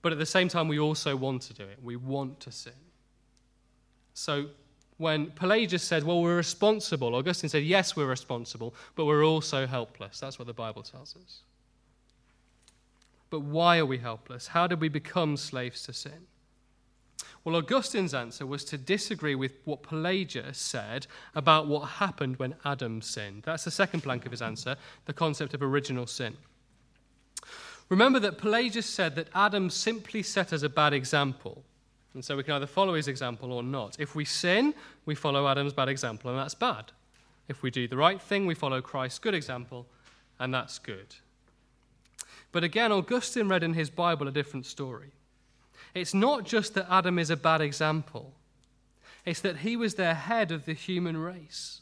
But 0.00 0.12
at 0.12 0.18
the 0.18 0.26
same 0.26 0.46
time, 0.46 0.68
we 0.68 0.78
also 0.78 1.16
want 1.16 1.42
to 1.42 1.52
do 1.52 1.64
it. 1.64 1.78
We 1.82 1.96
want 1.96 2.38
to 2.40 2.52
sin. 2.52 2.72
So 4.14 4.46
when 4.96 5.30
Pelagius 5.32 5.82
said, 5.82 6.04
Well, 6.04 6.22
we're 6.22 6.36
responsible. 6.36 7.14
Augustine 7.14 7.50
said, 7.50 7.64
Yes, 7.64 7.96
we're 7.96 8.06
responsible, 8.06 8.74
but 8.94 9.04
we're 9.04 9.24
also 9.24 9.66
helpless. 9.66 10.20
That's 10.20 10.38
what 10.38 10.46
the 10.46 10.54
Bible 10.54 10.82
tells 10.82 11.16
us. 11.16 11.40
But 13.30 13.40
why 13.40 13.78
are 13.78 13.86
we 13.86 13.98
helpless? 13.98 14.48
How 14.48 14.66
did 14.66 14.80
we 14.80 14.88
become 14.88 15.36
slaves 15.36 15.82
to 15.84 15.92
sin? 15.92 16.26
Well, 17.44 17.56
Augustine's 17.56 18.14
answer 18.14 18.46
was 18.46 18.64
to 18.66 18.78
disagree 18.78 19.34
with 19.34 19.52
what 19.64 19.82
Pelagius 19.82 20.56
said 20.56 21.06
about 21.34 21.66
what 21.66 21.80
happened 21.82 22.38
when 22.38 22.54
Adam 22.64 23.02
sinned. 23.02 23.42
That's 23.42 23.64
the 23.64 23.70
second 23.70 24.00
plank 24.02 24.24
of 24.24 24.30
his 24.30 24.40
answer, 24.40 24.76
the 25.04 25.12
concept 25.12 25.52
of 25.52 25.62
original 25.62 26.06
sin. 26.06 26.36
Remember 27.90 28.18
that 28.20 28.38
Pelagius 28.38 28.86
said 28.86 29.14
that 29.16 29.28
Adam 29.34 29.68
simply 29.68 30.22
set 30.22 30.52
us 30.54 30.62
a 30.62 30.70
bad 30.70 30.94
example. 30.94 31.64
And 32.14 32.24
so 32.24 32.36
we 32.36 32.44
can 32.44 32.54
either 32.54 32.66
follow 32.66 32.94
his 32.94 33.08
example 33.08 33.52
or 33.52 33.62
not. 33.62 33.96
If 33.98 34.14
we 34.14 34.24
sin, 34.24 34.72
we 35.04 35.14
follow 35.16 35.48
Adam's 35.48 35.72
bad 35.72 35.88
example, 35.88 36.30
and 36.30 36.38
that's 36.38 36.54
bad. 36.54 36.92
If 37.48 37.62
we 37.62 37.70
do 37.70 37.88
the 37.88 37.96
right 37.96 38.22
thing, 38.22 38.46
we 38.46 38.54
follow 38.54 38.80
Christ's 38.80 39.18
good 39.18 39.34
example, 39.34 39.86
and 40.38 40.54
that's 40.54 40.78
good. 40.78 41.16
But 42.52 42.64
again, 42.64 42.92
Augustine 42.92 43.48
read 43.48 43.64
in 43.64 43.74
his 43.74 43.90
Bible 43.90 44.28
a 44.28 44.32
different 44.32 44.64
story. 44.64 45.10
It's 45.92 46.14
not 46.14 46.44
just 46.44 46.74
that 46.74 46.86
Adam 46.88 47.18
is 47.18 47.30
a 47.30 47.36
bad 47.36 47.60
example, 47.60 48.32
it's 49.24 49.40
that 49.40 49.58
he 49.58 49.76
was 49.76 49.94
the 49.94 50.14
head 50.14 50.52
of 50.52 50.66
the 50.66 50.72
human 50.72 51.16
race, 51.16 51.80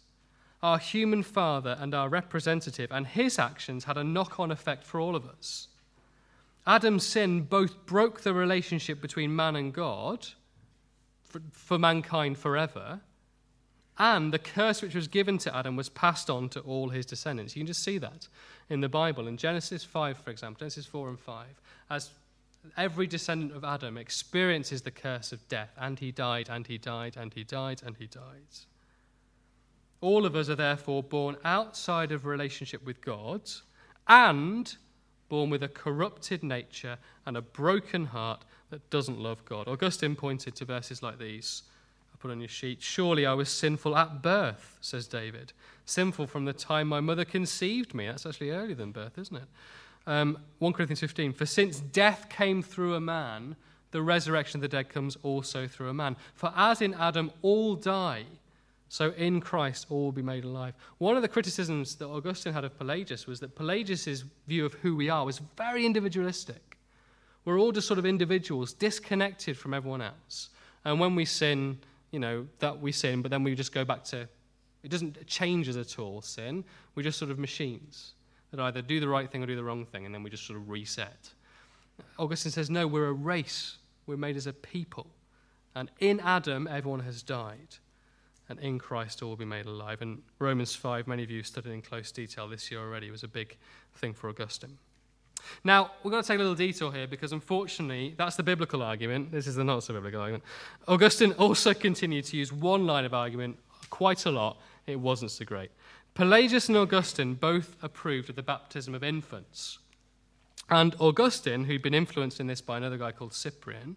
our 0.62 0.78
human 0.78 1.22
father 1.22 1.76
and 1.78 1.94
our 1.94 2.08
representative, 2.08 2.90
and 2.90 3.06
his 3.06 3.38
actions 3.38 3.84
had 3.84 3.98
a 3.98 4.04
knock 4.04 4.40
on 4.40 4.50
effect 4.50 4.84
for 4.84 5.00
all 5.00 5.14
of 5.14 5.26
us. 5.26 5.68
Adam's 6.66 7.04
sin 7.04 7.42
both 7.42 7.86
broke 7.86 8.20
the 8.20 8.34
relationship 8.34 9.00
between 9.00 9.34
man 9.34 9.56
and 9.56 9.72
God 9.72 10.26
for, 11.24 11.40
for, 11.50 11.78
mankind 11.78 12.38
forever, 12.38 13.00
and 13.98 14.32
the 14.32 14.38
curse 14.38 14.80
which 14.80 14.94
was 14.94 15.08
given 15.08 15.38
to 15.38 15.54
Adam 15.56 15.76
was 15.76 15.88
passed 15.88 16.30
on 16.30 16.48
to 16.50 16.60
all 16.60 16.88
his 16.88 17.04
descendants. 17.04 17.56
You 17.56 17.60
can 17.60 17.66
just 17.66 17.82
see 17.82 17.98
that 17.98 18.28
in 18.70 18.80
the 18.80 18.88
Bible. 18.88 19.26
In 19.26 19.36
Genesis 19.36 19.84
5, 19.84 20.18
for 20.18 20.30
example, 20.30 20.60
Genesis 20.60 20.86
4 20.86 21.08
and 21.08 21.18
5, 21.18 21.46
as 21.90 22.10
every 22.76 23.06
descendant 23.06 23.52
of 23.52 23.64
Adam 23.64 23.98
experiences 23.98 24.82
the 24.82 24.90
curse 24.90 25.32
of 25.32 25.46
death, 25.48 25.70
and 25.76 25.98
he 25.98 26.12
died, 26.12 26.48
and 26.48 26.66
he 26.66 26.78
died, 26.78 27.16
and 27.16 27.34
he 27.34 27.44
died, 27.44 27.82
and 27.84 27.96
he 27.96 28.06
died. 28.06 28.46
All 30.00 30.26
of 30.26 30.34
us 30.34 30.48
are 30.48 30.56
therefore 30.56 31.02
born 31.02 31.36
outside 31.44 32.12
of 32.12 32.26
relationship 32.26 32.84
with 32.84 33.00
God 33.00 33.42
and 34.08 34.76
born 35.32 35.48
with 35.48 35.62
a 35.62 35.68
corrupted 35.68 36.42
nature 36.42 36.98
and 37.24 37.38
a 37.38 37.40
broken 37.40 38.04
heart 38.04 38.44
that 38.68 38.90
doesn't 38.90 39.18
love 39.18 39.42
God. 39.46 39.66
Augustine 39.66 40.14
pointed 40.14 40.54
to 40.56 40.66
verses 40.66 41.02
like 41.02 41.18
these. 41.18 41.62
I 42.12 42.18
put 42.18 42.30
on 42.30 42.38
your 42.38 42.50
sheet. 42.50 42.82
Surely 42.82 43.24
I 43.24 43.32
was 43.32 43.48
sinful 43.48 43.96
at 43.96 44.20
birth, 44.20 44.76
says 44.82 45.06
David. 45.06 45.54
Sinful 45.86 46.26
from 46.26 46.44
the 46.44 46.52
time 46.52 46.86
my 46.86 47.00
mother 47.00 47.24
conceived 47.24 47.94
me. 47.94 48.08
That's 48.08 48.26
actually 48.26 48.50
earlier 48.50 48.74
than 48.74 48.92
birth, 48.92 49.16
isn't 49.16 49.34
it? 49.34 49.48
Um, 50.06 50.36
1 50.58 50.74
Corinthians 50.74 51.00
15 51.00 51.32
For 51.32 51.46
since 51.46 51.80
death 51.80 52.28
came 52.28 52.62
through 52.62 52.94
a 52.94 53.00
man, 53.00 53.56
the 53.90 54.02
resurrection 54.02 54.58
of 54.58 54.62
the 54.62 54.68
dead 54.68 54.90
comes 54.90 55.16
also 55.22 55.66
through 55.66 55.88
a 55.88 55.94
man. 55.94 56.14
For 56.34 56.52
as 56.54 56.82
in 56.82 56.92
Adam 56.92 57.30
all 57.40 57.74
die, 57.74 58.24
so 58.92 59.12
in 59.12 59.40
Christ 59.40 59.86
all 59.88 60.04
will 60.04 60.12
be 60.12 60.20
made 60.20 60.44
alive. 60.44 60.74
One 60.98 61.16
of 61.16 61.22
the 61.22 61.28
criticisms 61.28 61.94
that 61.94 62.08
Augustine 62.08 62.52
had 62.52 62.62
of 62.62 62.76
Pelagius 62.76 63.26
was 63.26 63.40
that 63.40 63.54
Pelagius' 63.54 64.22
view 64.46 64.66
of 64.66 64.74
who 64.74 64.94
we 64.94 65.08
are 65.08 65.24
was 65.24 65.40
very 65.56 65.86
individualistic. 65.86 66.76
We're 67.46 67.58
all 67.58 67.72
just 67.72 67.88
sort 67.88 67.98
of 67.98 68.04
individuals, 68.04 68.74
disconnected 68.74 69.56
from 69.56 69.72
everyone 69.72 70.02
else. 70.02 70.50
And 70.84 71.00
when 71.00 71.16
we 71.16 71.24
sin, 71.24 71.78
you 72.10 72.18
know, 72.18 72.46
that 72.58 72.82
we 72.82 72.92
sin, 72.92 73.22
but 73.22 73.30
then 73.30 73.42
we 73.42 73.54
just 73.54 73.72
go 73.72 73.82
back 73.82 74.04
to, 74.04 74.28
it 74.82 74.90
doesn't 74.90 75.26
change 75.26 75.70
us 75.70 75.76
at 75.76 75.98
all, 75.98 76.20
sin. 76.20 76.62
We're 76.94 77.02
just 77.02 77.18
sort 77.18 77.30
of 77.30 77.38
machines 77.38 78.12
that 78.50 78.60
either 78.60 78.82
do 78.82 79.00
the 79.00 79.08
right 79.08 79.30
thing 79.30 79.42
or 79.42 79.46
do 79.46 79.56
the 79.56 79.64
wrong 79.64 79.86
thing, 79.86 80.04
and 80.04 80.14
then 80.14 80.22
we 80.22 80.28
just 80.28 80.46
sort 80.46 80.58
of 80.58 80.68
reset. 80.68 81.30
Augustine 82.18 82.52
says, 82.52 82.68
no, 82.68 82.86
we're 82.86 83.08
a 83.08 83.14
race. 83.14 83.78
We're 84.06 84.18
made 84.18 84.36
as 84.36 84.46
a 84.46 84.52
people. 84.52 85.06
And 85.74 85.90
in 85.98 86.20
Adam, 86.20 86.68
everyone 86.70 87.00
has 87.00 87.22
died. 87.22 87.78
And 88.52 88.60
in 88.60 88.78
Christ, 88.78 89.22
all 89.22 89.30
will 89.30 89.36
be 89.36 89.46
made 89.46 89.64
alive. 89.64 90.02
And 90.02 90.20
Romans 90.38 90.74
5, 90.74 91.06
many 91.06 91.22
of 91.22 91.30
you 91.30 91.42
studied 91.42 91.72
in 91.72 91.80
close 91.80 92.12
detail 92.12 92.46
this 92.46 92.70
year 92.70 92.80
already, 92.80 93.10
was 93.10 93.22
a 93.22 93.28
big 93.28 93.56
thing 93.94 94.12
for 94.12 94.28
Augustine. 94.28 94.76
Now, 95.64 95.92
we're 96.02 96.10
going 96.10 96.22
to 96.22 96.26
take 96.26 96.36
a 96.36 96.42
little 96.42 96.54
detour 96.54 96.92
here 96.92 97.06
because 97.06 97.32
unfortunately, 97.32 98.14
that's 98.18 98.36
the 98.36 98.42
biblical 98.42 98.82
argument. 98.82 99.32
This 99.32 99.46
is 99.46 99.54
the 99.54 99.64
not 99.64 99.84
so 99.84 99.94
biblical 99.94 100.20
argument. 100.20 100.44
Augustine 100.86 101.32
also 101.32 101.72
continued 101.72 102.26
to 102.26 102.36
use 102.36 102.52
one 102.52 102.86
line 102.86 103.06
of 103.06 103.14
argument 103.14 103.58
quite 103.88 104.26
a 104.26 104.30
lot. 104.30 104.58
It 104.86 105.00
wasn't 105.00 105.30
so 105.30 105.46
great. 105.46 105.70
Pelagius 106.12 106.68
and 106.68 106.76
Augustine 106.76 107.32
both 107.32 107.74
approved 107.82 108.28
of 108.28 108.36
the 108.36 108.42
baptism 108.42 108.94
of 108.94 109.02
infants. 109.02 109.78
And 110.68 110.94
Augustine, 110.98 111.64
who'd 111.64 111.82
been 111.82 111.94
influenced 111.94 112.38
in 112.38 112.48
this 112.48 112.60
by 112.60 112.76
another 112.76 112.98
guy 112.98 113.12
called 113.12 113.32
Cyprian, 113.32 113.96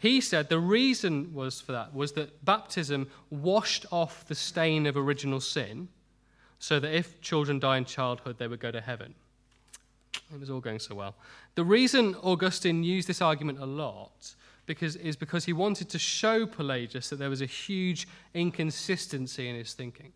he 0.00 0.22
said 0.22 0.48
the 0.48 0.58
reason 0.58 1.34
was 1.34 1.60
for 1.60 1.72
that 1.72 1.94
was 1.94 2.12
that 2.12 2.42
baptism 2.42 3.08
washed 3.28 3.84
off 3.92 4.26
the 4.26 4.34
stain 4.34 4.86
of 4.86 4.96
original 4.96 5.40
sin, 5.40 5.88
so 6.58 6.80
that 6.80 6.94
if 6.94 7.20
children 7.20 7.58
die 7.58 7.76
in 7.76 7.84
childhood, 7.84 8.38
they 8.38 8.48
would 8.48 8.60
go 8.60 8.70
to 8.70 8.80
heaven. 8.80 9.14
It 10.32 10.40
was 10.40 10.48
all 10.48 10.60
going 10.60 10.78
so 10.78 10.94
well. 10.94 11.16
The 11.54 11.64
reason 11.64 12.14
Augustine 12.22 12.82
used 12.82 13.08
this 13.08 13.20
argument 13.20 13.60
a 13.60 13.66
lot 13.66 14.34
because, 14.64 14.96
is 14.96 15.16
because 15.16 15.44
he 15.44 15.52
wanted 15.52 15.90
to 15.90 15.98
show 15.98 16.46
Pelagius 16.46 17.10
that 17.10 17.16
there 17.16 17.28
was 17.28 17.42
a 17.42 17.46
huge 17.46 18.08
inconsistency 18.32 19.50
in 19.50 19.54
his 19.54 19.74
thinking. 19.74 20.12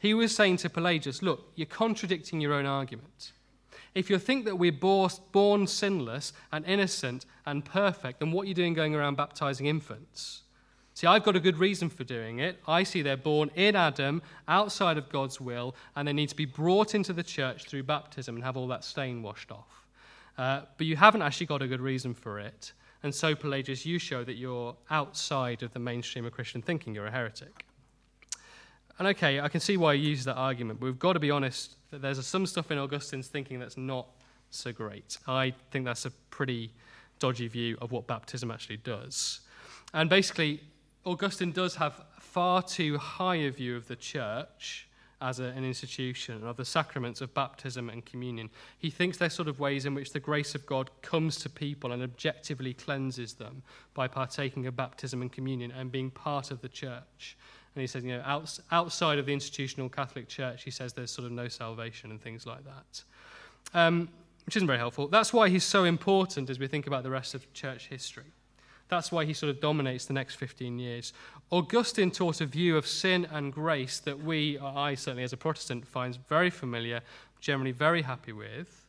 He 0.00 0.14
was 0.14 0.34
saying 0.34 0.56
to 0.58 0.70
Pelagius, 0.70 1.22
Look, 1.22 1.52
you're 1.54 1.66
contradicting 1.66 2.40
your 2.40 2.54
own 2.54 2.66
argument. 2.66 3.32
If 3.96 4.10
you 4.10 4.18
think 4.18 4.44
that 4.44 4.58
we're 4.58 4.72
born 4.72 5.66
sinless 5.66 6.34
and 6.52 6.66
innocent 6.66 7.24
and 7.46 7.64
perfect, 7.64 8.20
then 8.20 8.30
what 8.30 8.44
are 8.44 8.48
you 8.48 8.52
doing 8.52 8.74
going 8.74 8.94
around 8.94 9.16
baptizing 9.16 9.64
infants? 9.64 10.42
See, 10.92 11.06
I've 11.06 11.24
got 11.24 11.34
a 11.34 11.40
good 11.40 11.56
reason 11.56 11.88
for 11.88 12.04
doing 12.04 12.40
it. 12.40 12.60
I 12.68 12.82
see 12.82 13.00
they're 13.00 13.16
born 13.16 13.50
in 13.54 13.74
Adam, 13.74 14.20
outside 14.48 14.98
of 14.98 15.08
God's 15.08 15.40
will, 15.40 15.74
and 15.94 16.06
they 16.06 16.12
need 16.12 16.28
to 16.28 16.36
be 16.36 16.44
brought 16.44 16.94
into 16.94 17.14
the 17.14 17.22
church 17.22 17.64
through 17.64 17.84
baptism 17.84 18.34
and 18.34 18.44
have 18.44 18.58
all 18.58 18.68
that 18.68 18.84
stain 18.84 19.22
washed 19.22 19.50
off. 19.50 19.86
Uh, 20.36 20.60
but 20.76 20.86
you 20.86 20.96
haven't 20.96 21.22
actually 21.22 21.46
got 21.46 21.62
a 21.62 21.66
good 21.66 21.80
reason 21.80 22.12
for 22.12 22.38
it. 22.38 22.74
And 23.02 23.14
so, 23.14 23.34
Pelagius, 23.34 23.86
you 23.86 23.98
show 23.98 24.24
that 24.24 24.34
you're 24.34 24.76
outside 24.90 25.62
of 25.62 25.72
the 25.72 25.78
mainstream 25.78 26.26
of 26.26 26.32
Christian 26.32 26.60
thinking. 26.60 26.94
You're 26.94 27.06
a 27.06 27.10
heretic. 27.10 27.64
And 28.98 29.08
okay, 29.08 29.40
I 29.40 29.48
can 29.48 29.60
see 29.60 29.78
why 29.78 29.94
you 29.94 30.10
use 30.10 30.24
that 30.24 30.36
argument, 30.36 30.80
but 30.80 30.86
we've 30.86 30.98
got 30.98 31.14
to 31.14 31.20
be 31.20 31.30
honest 31.30 31.76
that 31.90 32.02
there's 32.02 32.24
some 32.26 32.46
stuff 32.46 32.70
in 32.70 32.78
Augustine's 32.78 33.28
thinking 33.28 33.58
that's 33.58 33.76
not 33.76 34.06
so 34.50 34.72
great. 34.72 35.18
I 35.26 35.54
think 35.70 35.84
that's 35.84 36.04
a 36.04 36.10
pretty 36.30 36.72
dodgy 37.18 37.48
view 37.48 37.76
of 37.80 37.92
what 37.92 38.06
baptism 38.06 38.50
actually 38.50 38.78
does. 38.78 39.40
And 39.94 40.10
basically, 40.10 40.60
Augustine 41.04 41.52
does 41.52 41.76
have 41.76 42.04
far 42.18 42.62
too 42.62 42.98
high 42.98 43.36
a 43.36 43.50
view 43.50 43.76
of 43.76 43.88
the 43.88 43.96
church 43.96 44.88
as 45.22 45.40
a, 45.40 45.44
an 45.44 45.64
institution, 45.64 46.44
of 46.44 46.56
the 46.56 46.64
sacraments 46.64 47.20
of 47.20 47.32
baptism 47.32 47.88
and 47.88 48.04
communion. 48.04 48.50
He 48.78 48.90
thinks 48.90 49.16
they're 49.16 49.30
sort 49.30 49.48
of 49.48 49.58
ways 49.58 49.86
in 49.86 49.94
which 49.94 50.12
the 50.12 50.20
grace 50.20 50.54
of 50.54 50.66
God 50.66 50.90
comes 51.00 51.36
to 51.38 51.48
people 51.48 51.92
and 51.92 52.02
objectively 52.02 52.74
cleanses 52.74 53.34
them 53.34 53.62
by 53.94 54.08
partaking 54.08 54.66
of 54.66 54.76
baptism 54.76 55.22
and 55.22 55.32
communion 55.32 55.72
and 55.72 55.90
being 55.90 56.10
part 56.10 56.50
of 56.50 56.60
the 56.60 56.68
church. 56.68 57.38
And 57.76 57.82
he 57.82 57.86
says, 57.86 58.04
you 58.04 58.16
know, 58.16 58.42
outside 58.72 59.18
of 59.18 59.26
the 59.26 59.34
institutional 59.34 59.90
Catholic 59.90 60.28
Church, 60.28 60.64
he 60.64 60.70
says 60.70 60.94
there's 60.94 61.10
sort 61.10 61.26
of 61.26 61.32
no 61.32 61.46
salvation 61.46 62.10
and 62.10 62.18
things 62.18 62.46
like 62.46 62.64
that, 62.64 63.02
um, 63.78 64.08
which 64.46 64.56
isn't 64.56 64.66
very 64.66 64.78
helpful. 64.78 65.08
That's 65.08 65.30
why 65.30 65.50
he's 65.50 65.62
so 65.62 65.84
important 65.84 66.48
as 66.48 66.58
we 66.58 66.68
think 66.68 66.86
about 66.86 67.02
the 67.02 67.10
rest 67.10 67.34
of 67.34 67.52
church 67.52 67.88
history. 67.88 68.32
That's 68.88 69.12
why 69.12 69.26
he 69.26 69.34
sort 69.34 69.50
of 69.50 69.60
dominates 69.60 70.06
the 70.06 70.14
next 70.14 70.36
15 70.36 70.78
years. 70.78 71.12
Augustine 71.50 72.10
taught 72.10 72.40
a 72.40 72.46
view 72.46 72.78
of 72.78 72.86
sin 72.86 73.26
and 73.30 73.52
grace 73.52 73.98
that 74.00 74.22
we, 74.22 74.58
I 74.58 74.94
certainly 74.94 75.24
as 75.24 75.34
a 75.34 75.36
Protestant, 75.36 75.86
finds 75.86 76.16
very 76.16 76.48
familiar, 76.48 77.02
generally 77.40 77.72
very 77.72 78.00
happy 78.00 78.32
with. 78.32 78.86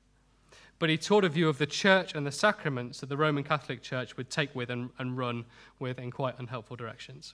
But 0.80 0.90
he 0.90 0.98
taught 0.98 1.26
a 1.26 1.30
view 1.30 1.50
of 1.50 1.58
the 1.58 1.66
church 1.66 2.16
and 2.16 2.26
the 2.26 2.32
sacraments 2.32 3.02
that 3.02 3.10
the 3.10 3.18
Roman 3.18 3.44
Catholic 3.44 3.82
Church 3.82 4.16
would 4.16 4.30
take 4.30 4.56
with 4.56 4.70
and, 4.70 4.92
and 4.98 5.18
run 5.18 5.44
with 5.78 6.00
in 6.00 6.10
quite 6.10 6.40
unhelpful 6.40 6.78
directions. 6.78 7.34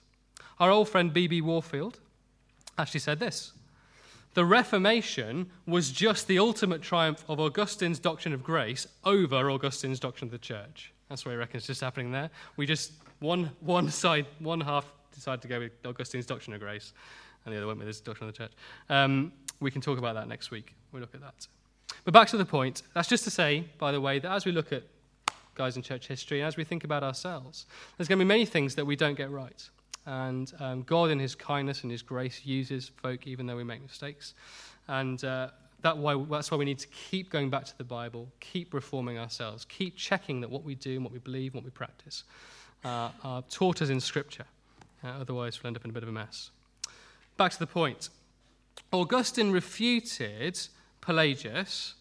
Our 0.58 0.70
old 0.70 0.88
friend 0.88 1.12
B.B. 1.12 1.40
Warfield 1.40 2.00
actually 2.78 3.00
said 3.00 3.18
this 3.18 3.52
The 4.34 4.44
Reformation 4.44 5.50
was 5.66 5.90
just 5.90 6.26
the 6.26 6.38
ultimate 6.38 6.82
triumph 6.82 7.24
of 7.28 7.40
Augustine's 7.40 7.98
doctrine 7.98 8.34
of 8.34 8.42
grace 8.42 8.86
over 9.04 9.50
Augustine's 9.50 10.00
doctrine 10.00 10.28
of 10.28 10.32
the 10.32 10.38
church. 10.38 10.92
That's 11.08 11.24
what 11.24 11.32
he 11.32 11.36
reckons 11.36 11.64
is 11.64 11.66
just 11.68 11.80
happening 11.80 12.12
there. 12.12 12.30
We 12.56 12.66
just, 12.66 12.92
one, 13.20 13.50
one 13.60 13.90
side, 13.90 14.26
one 14.38 14.60
half 14.60 14.90
decided 15.12 15.42
to 15.42 15.48
go 15.48 15.60
with 15.60 15.72
Augustine's 15.84 16.26
doctrine 16.26 16.54
of 16.54 16.60
grace, 16.60 16.92
and 17.44 17.52
the 17.52 17.58
other 17.58 17.66
went 17.66 17.78
with 17.78 17.88
his 17.88 18.00
doctrine 18.00 18.28
of 18.28 18.34
the 18.34 18.38
church. 18.38 18.52
Um, 18.88 19.32
we 19.60 19.70
can 19.70 19.80
talk 19.80 19.98
about 19.98 20.14
that 20.14 20.28
next 20.28 20.50
week. 20.50 20.74
We'll 20.92 21.00
look 21.00 21.14
at 21.14 21.20
that. 21.20 21.46
But 22.04 22.12
back 22.12 22.28
to 22.28 22.36
the 22.36 22.44
point. 22.44 22.82
That's 22.94 23.08
just 23.08 23.24
to 23.24 23.30
say, 23.30 23.64
by 23.78 23.92
the 23.92 24.00
way, 24.00 24.18
that 24.18 24.30
as 24.30 24.44
we 24.44 24.52
look 24.52 24.72
at 24.72 24.82
guys 25.54 25.76
in 25.76 25.82
church 25.82 26.08
history, 26.08 26.40
and 26.40 26.48
as 26.48 26.56
we 26.56 26.64
think 26.64 26.84
about 26.84 27.02
ourselves, 27.02 27.66
there's 27.96 28.08
going 28.08 28.18
to 28.18 28.24
be 28.24 28.28
many 28.28 28.44
things 28.44 28.74
that 28.74 28.84
we 28.84 28.96
don't 28.96 29.14
get 29.14 29.30
right. 29.30 29.68
And 30.06 30.52
um, 30.60 30.82
God, 30.82 31.10
in 31.10 31.18
His 31.18 31.34
kindness 31.34 31.82
and 31.82 31.90
His 31.90 32.02
grace, 32.02 32.42
uses 32.44 32.90
folk 33.02 33.26
even 33.26 33.46
though 33.46 33.56
we 33.56 33.64
make 33.64 33.82
mistakes. 33.82 34.34
And 34.88 35.22
uh, 35.24 35.48
that 35.82 35.96
why, 35.96 36.22
that's 36.30 36.50
why 36.50 36.56
we 36.56 36.64
need 36.64 36.78
to 36.78 36.88
keep 36.88 37.30
going 37.30 37.50
back 37.50 37.64
to 37.64 37.78
the 37.78 37.84
Bible, 37.84 38.28
keep 38.40 38.74
reforming 38.74 39.18
ourselves, 39.18 39.64
keep 39.66 39.96
checking 39.96 40.40
that 40.40 40.50
what 40.50 40.64
we 40.64 40.74
do 40.74 40.94
and 40.94 41.04
what 41.04 41.12
we 41.12 41.18
believe 41.18 41.52
and 41.52 41.62
what 41.62 41.64
we 41.64 41.70
practice 41.70 42.24
uh, 42.84 43.10
are 43.22 43.42
taught 43.42 43.82
us 43.82 43.88
in 43.88 44.00
Scripture. 44.00 44.46
Uh, 45.02 45.08
otherwise, 45.08 45.62
we'll 45.62 45.68
end 45.68 45.76
up 45.76 45.84
in 45.84 45.90
a 45.90 45.94
bit 45.94 46.02
of 46.02 46.08
a 46.08 46.12
mess. 46.12 46.50
Back 47.36 47.52
to 47.52 47.58
the 47.58 47.66
point. 47.66 48.10
Augustine 48.92 49.50
refuted 49.50 50.58
Pelagius 51.00 51.94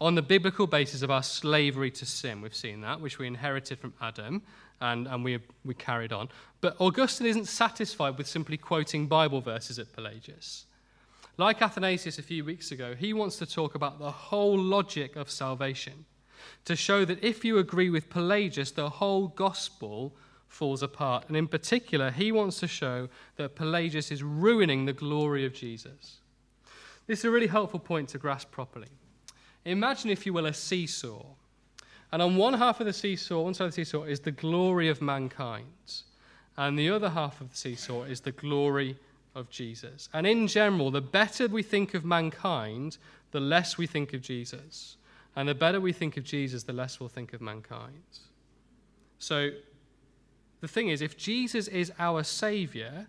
on 0.00 0.14
the 0.14 0.22
biblical 0.22 0.66
basis 0.66 1.02
of 1.02 1.10
our 1.10 1.22
slavery 1.22 1.90
to 1.90 2.06
sin. 2.06 2.40
We've 2.40 2.54
seen 2.54 2.80
that, 2.82 3.00
which 3.00 3.18
we 3.18 3.26
inherited 3.26 3.78
from 3.78 3.94
Adam 4.00 4.42
and, 4.80 5.06
and 5.06 5.24
we, 5.24 5.38
we 5.64 5.74
carried 5.74 6.12
on. 6.12 6.28
But 6.60 6.76
Augustine 6.80 7.26
isn't 7.26 7.46
satisfied 7.46 8.18
with 8.18 8.26
simply 8.26 8.56
quoting 8.56 9.06
Bible 9.06 9.40
verses 9.40 9.78
at 9.78 9.92
Pelagius. 9.92 10.66
Like 11.36 11.62
Athanasius 11.62 12.18
a 12.18 12.22
few 12.22 12.44
weeks 12.44 12.70
ago, 12.70 12.94
he 12.94 13.12
wants 13.12 13.36
to 13.38 13.46
talk 13.46 13.74
about 13.74 13.98
the 13.98 14.10
whole 14.10 14.56
logic 14.56 15.16
of 15.16 15.30
salvation 15.30 16.04
to 16.64 16.76
show 16.76 17.04
that 17.04 17.22
if 17.24 17.44
you 17.44 17.58
agree 17.58 17.90
with 17.90 18.10
Pelagius, 18.10 18.70
the 18.70 18.88
whole 18.88 19.28
gospel 19.28 20.14
falls 20.46 20.82
apart. 20.82 21.24
And 21.28 21.36
in 21.36 21.48
particular, 21.48 22.10
he 22.10 22.30
wants 22.30 22.60
to 22.60 22.68
show 22.68 23.08
that 23.36 23.56
Pelagius 23.56 24.12
is 24.12 24.22
ruining 24.22 24.84
the 24.84 24.92
glory 24.92 25.44
of 25.44 25.52
Jesus. 25.52 26.18
This 27.06 27.20
is 27.20 27.24
a 27.24 27.30
really 27.30 27.48
helpful 27.48 27.80
point 27.80 28.08
to 28.10 28.18
grasp 28.18 28.50
properly. 28.50 28.88
Imagine, 29.64 30.10
if 30.10 30.26
you 30.26 30.32
will, 30.32 30.46
a 30.46 30.54
seesaw. 30.54 31.24
And 32.14 32.22
on 32.22 32.36
one 32.36 32.54
half 32.54 32.78
of 32.78 32.86
the 32.86 32.92
seesaw, 32.92 33.42
one 33.42 33.54
side 33.54 33.64
of 33.64 33.70
the 33.72 33.84
seesaw, 33.84 34.04
is 34.04 34.20
the 34.20 34.30
glory 34.30 34.88
of 34.88 35.02
mankind. 35.02 36.02
And 36.56 36.78
the 36.78 36.88
other 36.88 37.10
half 37.10 37.40
of 37.40 37.50
the 37.50 37.56
seesaw 37.56 38.04
is 38.04 38.20
the 38.20 38.30
glory 38.30 38.96
of 39.34 39.50
Jesus. 39.50 40.08
And 40.12 40.24
in 40.24 40.46
general, 40.46 40.92
the 40.92 41.00
better 41.00 41.48
we 41.48 41.64
think 41.64 41.92
of 41.92 42.04
mankind, 42.04 42.98
the 43.32 43.40
less 43.40 43.76
we 43.76 43.88
think 43.88 44.12
of 44.12 44.20
Jesus. 44.22 44.96
And 45.34 45.48
the 45.48 45.56
better 45.56 45.80
we 45.80 45.92
think 45.92 46.16
of 46.16 46.22
Jesus, 46.22 46.62
the 46.62 46.72
less 46.72 47.00
we'll 47.00 47.08
think 47.08 47.32
of 47.32 47.40
mankind. 47.40 48.20
So 49.18 49.50
the 50.60 50.68
thing 50.68 50.90
is, 50.90 51.02
if 51.02 51.16
Jesus 51.16 51.66
is 51.66 51.90
our 51.98 52.22
Savior, 52.22 53.08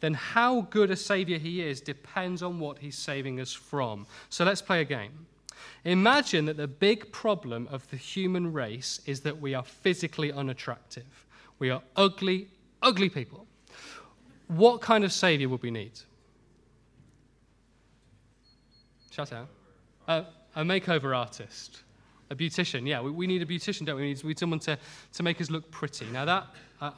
then 0.00 0.14
how 0.14 0.62
good 0.62 0.90
a 0.90 0.96
Savior 0.96 1.38
he 1.38 1.62
is 1.62 1.80
depends 1.80 2.42
on 2.42 2.58
what 2.58 2.78
he's 2.78 2.98
saving 2.98 3.38
us 3.38 3.52
from. 3.52 4.08
So 4.28 4.44
let's 4.44 4.60
play 4.60 4.80
a 4.80 4.84
game. 4.84 5.26
Imagine 5.84 6.46
that 6.46 6.56
the 6.56 6.68
big 6.68 7.12
problem 7.12 7.68
of 7.70 7.88
the 7.90 7.96
human 7.96 8.52
race 8.52 9.00
is 9.06 9.20
that 9.20 9.40
we 9.40 9.54
are 9.54 9.64
physically 9.64 10.32
unattractive. 10.32 11.26
We 11.58 11.70
are 11.70 11.82
ugly, 11.96 12.48
ugly 12.82 13.08
people. 13.08 13.46
What 14.48 14.80
kind 14.80 15.04
of 15.04 15.12
Savior 15.12 15.48
would 15.48 15.62
we 15.62 15.70
need? 15.70 16.00
Shout 19.10 19.32
out. 19.32 19.48
Uh, 20.08 20.24
a 20.56 20.62
makeover 20.62 21.16
artist. 21.16 21.83
A 22.34 22.36
beautician, 22.36 22.84
yeah, 22.84 23.00
we, 23.00 23.12
we, 23.12 23.26
need 23.28 23.42
a 23.42 23.46
beautician, 23.46 23.86
don't 23.86 23.94
we? 23.94 24.02
We 24.02 24.08
need, 24.08 24.22
we 24.24 24.28
need 24.30 24.38
someone 24.40 24.58
to, 24.60 24.76
to 25.12 25.22
make 25.22 25.40
us 25.40 25.52
look 25.52 25.70
pretty. 25.70 26.04
Now, 26.06 26.24
that, 26.24 26.48
uh, 26.80 26.90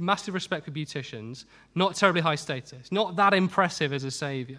massive 0.00 0.34
respect 0.34 0.64
for 0.64 0.72
beauticians, 0.72 1.44
not 1.76 1.94
terribly 1.94 2.20
high 2.20 2.34
status, 2.34 2.90
not 2.90 3.14
that 3.14 3.34
impressive 3.34 3.92
as 3.92 4.02
a 4.02 4.10
savior, 4.10 4.58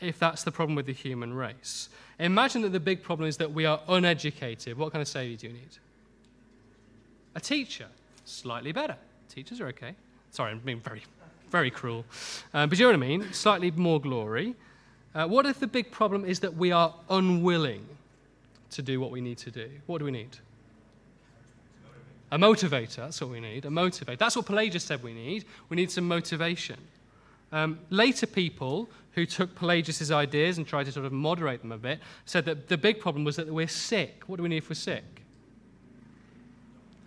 if 0.00 0.20
that's 0.20 0.44
the 0.44 0.52
problem 0.52 0.76
with 0.76 0.86
the 0.86 0.92
human 0.92 1.34
race. 1.34 1.88
Imagine 2.20 2.62
that 2.62 2.68
the 2.68 2.78
big 2.78 3.02
problem 3.02 3.28
is 3.28 3.38
that 3.38 3.50
we 3.52 3.66
are 3.66 3.80
uneducated. 3.88 4.78
What 4.78 4.92
kind 4.92 5.02
of 5.02 5.08
savior 5.08 5.36
do 5.36 5.48
you 5.48 5.52
need? 5.54 5.78
A 7.34 7.40
teacher, 7.40 7.88
slightly 8.24 8.70
better. 8.70 8.96
Teachers 9.28 9.60
are 9.60 9.66
okay. 9.66 9.96
Sorry, 10.30 10.52
I'm 10.52 10.60
being 10.60 10.78
very, 10.78 11.02
very 11.50 11.72
cruel. 11.72 12.04
Uh, 12.54 12.68
but 12.68 12.78
you 12.78 12.84
know 12.84 12.90
what 12.90 13.04
I 13.04 13.08
mean? 13.08 13.32
Slightly 13.32 13.72
more 13.72 14.00
glory. 14.00 14.54
Uh, 15.12 15.26
what 15.26 15.44
if 15.44 15.58
the 15.58 15.66
big 15.66 15.90
problem 15.90 16.24
is 16.24 16.38
that 16.38 16.54
we 16.54 16.70
are 16.70 16.94
unwilling 17.08 17.84
to 18.70 18.82
do 18.82 19.00
what 19.00 19.10
we 19.10 19.20
need 19.20 19.38
to 19.38 19.50
do? 19.50 19.68
What 19.86 19.98
do 19.98 20.04
we 20.04 20.10
need? 20.10 20.38
A 22.32 22.38
motivator, 22.38 22.96
that's 22.96 23.20
what 23.20 23.30
we 23.30 23.40
need. 23.40 23.64
A 23.64 23.68
motivator. 23.68 24.18
That's 24.18 24.36
what 24.36 24.46
Pelagius 24.46 24.84
said 24.84 25.02
we 25.02 25.12
need. 25.12 25.44
We 25.68 25.76
need 25.76 25.90
some 25.90 26.06
motivation. 26.06 26.76
Um, 27.52 27.80
later 27.90 28.26
people 28.26 28.88
who 29.12 29.26
took 29.26 29.56
Pelagius' 29.56 30.12
ideas 30.12 30.56
and 30.56 30.66
tried 30.66 30.86
to 30.86 30.92
sort 30.92 31.06
of 31.06 31.12
moderate 31.12 31.62
them 31.62 31.72
a 31.72 31.78
bit 31.78 31.98
said 32.24 32.44
that 32.44 32.68
the 32.68 32.78
big 32.78 33.00
problem 33.00 33.24
was 33.24 33.36
that 33.36 33.48
we're 33.48 33.66
sick. 33.66 34.22
What 34.26 34.36
do 34.36 34.44
we 34.44 34.48
need 34.48 34.58
if 34.58 34.70
we're 34.70 34.76
sick? 34.76 35.22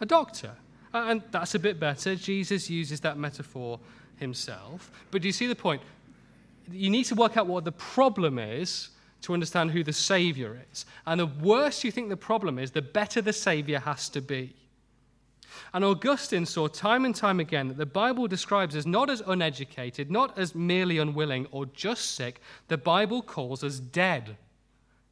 A 0.01 0.05
doctor. 0.05 0.51
And 0.93 1.23
that's 1.31 1.55
a 1.55 1.59
bit 1.59 1.79
better. 1.79 2.15
Jesus 2.15 2.69
uses 2.69 2.99
that 3.01 3.17
metaphor 3.17 3.79
himself. 4.17 4.91
But 5.11 5.21
do 5.21 5.29
you 5.29 5.31
see 5.31 5.47
the 5.47 5.55
point? 5.55 5.81
You 6.71 6.89
need 6.89 7.05
to 7.05 7.15
work 7.15 7.37
out 7.37 7.47
what 7.47 7.63
the 7.63 7.71
problem 7.71 8.37
is 8.37 8.89
to 9.23 9.33
understand 9.33 9.71
who 9.71 9.83
the 9.83 9.93
Savior 9.93 10.61
is. 10.71 10.85
And 11.05 11.19
the 11.19 11.25
worse 11.25 11.83
you 11.83 11.91
think 11.91 12.09
the 12.09 12.17
problem 12.17 12.59
is, 12.59 12.71
the 12.71 12.81
better 12.81 13.21
the 13.21 13.33
Savior 13.33 13.79
has 13.79 14.09
to 14.09 14.21
be. 14.21 14.55
And 15.73 15.83
Augustine 15.83 16.45
saw 16.45 16.67
time 16.67 17.05
and 17.05 17.15
time 17.15 17.39
again 17.39 17.69
that 17.69 17.77
the 17.77 17.85
Bible 17.85 18.27
describes 18.27 18.75
us 18.75 18.85
not 18.85 19.09
as 19.09 19.21
uneducated, 19.25 20.11
not 20.11 20.37
as 20.37 20.53
merely 20.53 20.97
unwilling 20.97 21.47
or 21.51 21.65
just 21.67 22.15
sick. 22.15 22.41
The 22.67 22.77
Bible 22.77 23.21
calls 23.21 23.63
us 23.63 23.79
dead. 23.79 24.37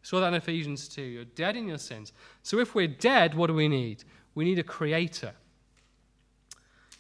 Saw 0.04 0.20
that 0.20 0.30
in 0.30 0.34
Ephesians 0.34 0.88
2. 0.88 1.02
You're 1.02 1.26
dead 1.26 1.56
in 1.56 1.68
your 1.68 1.78
sins. 1.78 2.12
So 2.44 2.60
if 2.60 2.76
we're 2.76 2.88
dead, 2.88 3.34
what 3.34 3.48
do 3.48 3.54
we 3.54 3.68
need? 3.68 4.04
We 4.36 4.46
need 4.46 4.60
a 4.60 4.64
creator. 4.64 5.34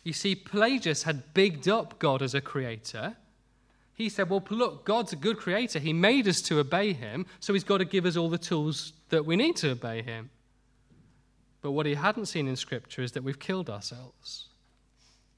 You 0.03 0.13
see, 0.13 0.35
Pelagius 0.35 1.03
had 1.03 1.33
bigged 1.33 1.67
up 1.67 1.99
God 1.99 2.21
as 2.21 2.33
a 2.33 2.41
creator. 2.41 3.17
He 3.93 4.09
said, 4.09 4.29
Well, 4.29 4.43
look, 4.49 4.85
God's 4.85 5.13
a 5.13 5.17
good 5.17 5.37
creator. 5.37 5.79
He 5.79 5.93
made 5.93 6.27
us 6.27 6.41
to 6.43 6.59
obey 6.59 6.93
him, 6.93 7.25
so 7.39 7.53
he's 7.53 7.63
got 7.63 7.77
to 7.77 7.85
give 7.85 8.05
us 8.05 8.17
all 8.17 8.29
the 8.29 8.37
tools 8.37 8.93
that 9.09 9.25
we 9.25 9.35
need 9.35 9.55
to 9.57 9.71
obey 9.71 10.01
him. 10.01 10.29
But 11.61 11.71
what 11.71 11.85
he 11.85 11.93
hadn't 11.93 12.25
seen 12.25 12.47
in 12.47 12.55
Scripture 12.55 13.03
is 13.03 13.11
that 13.11 13.23
we've 13.23 13.39
killed 13.39 13.69
ourselves. 13.69 14.49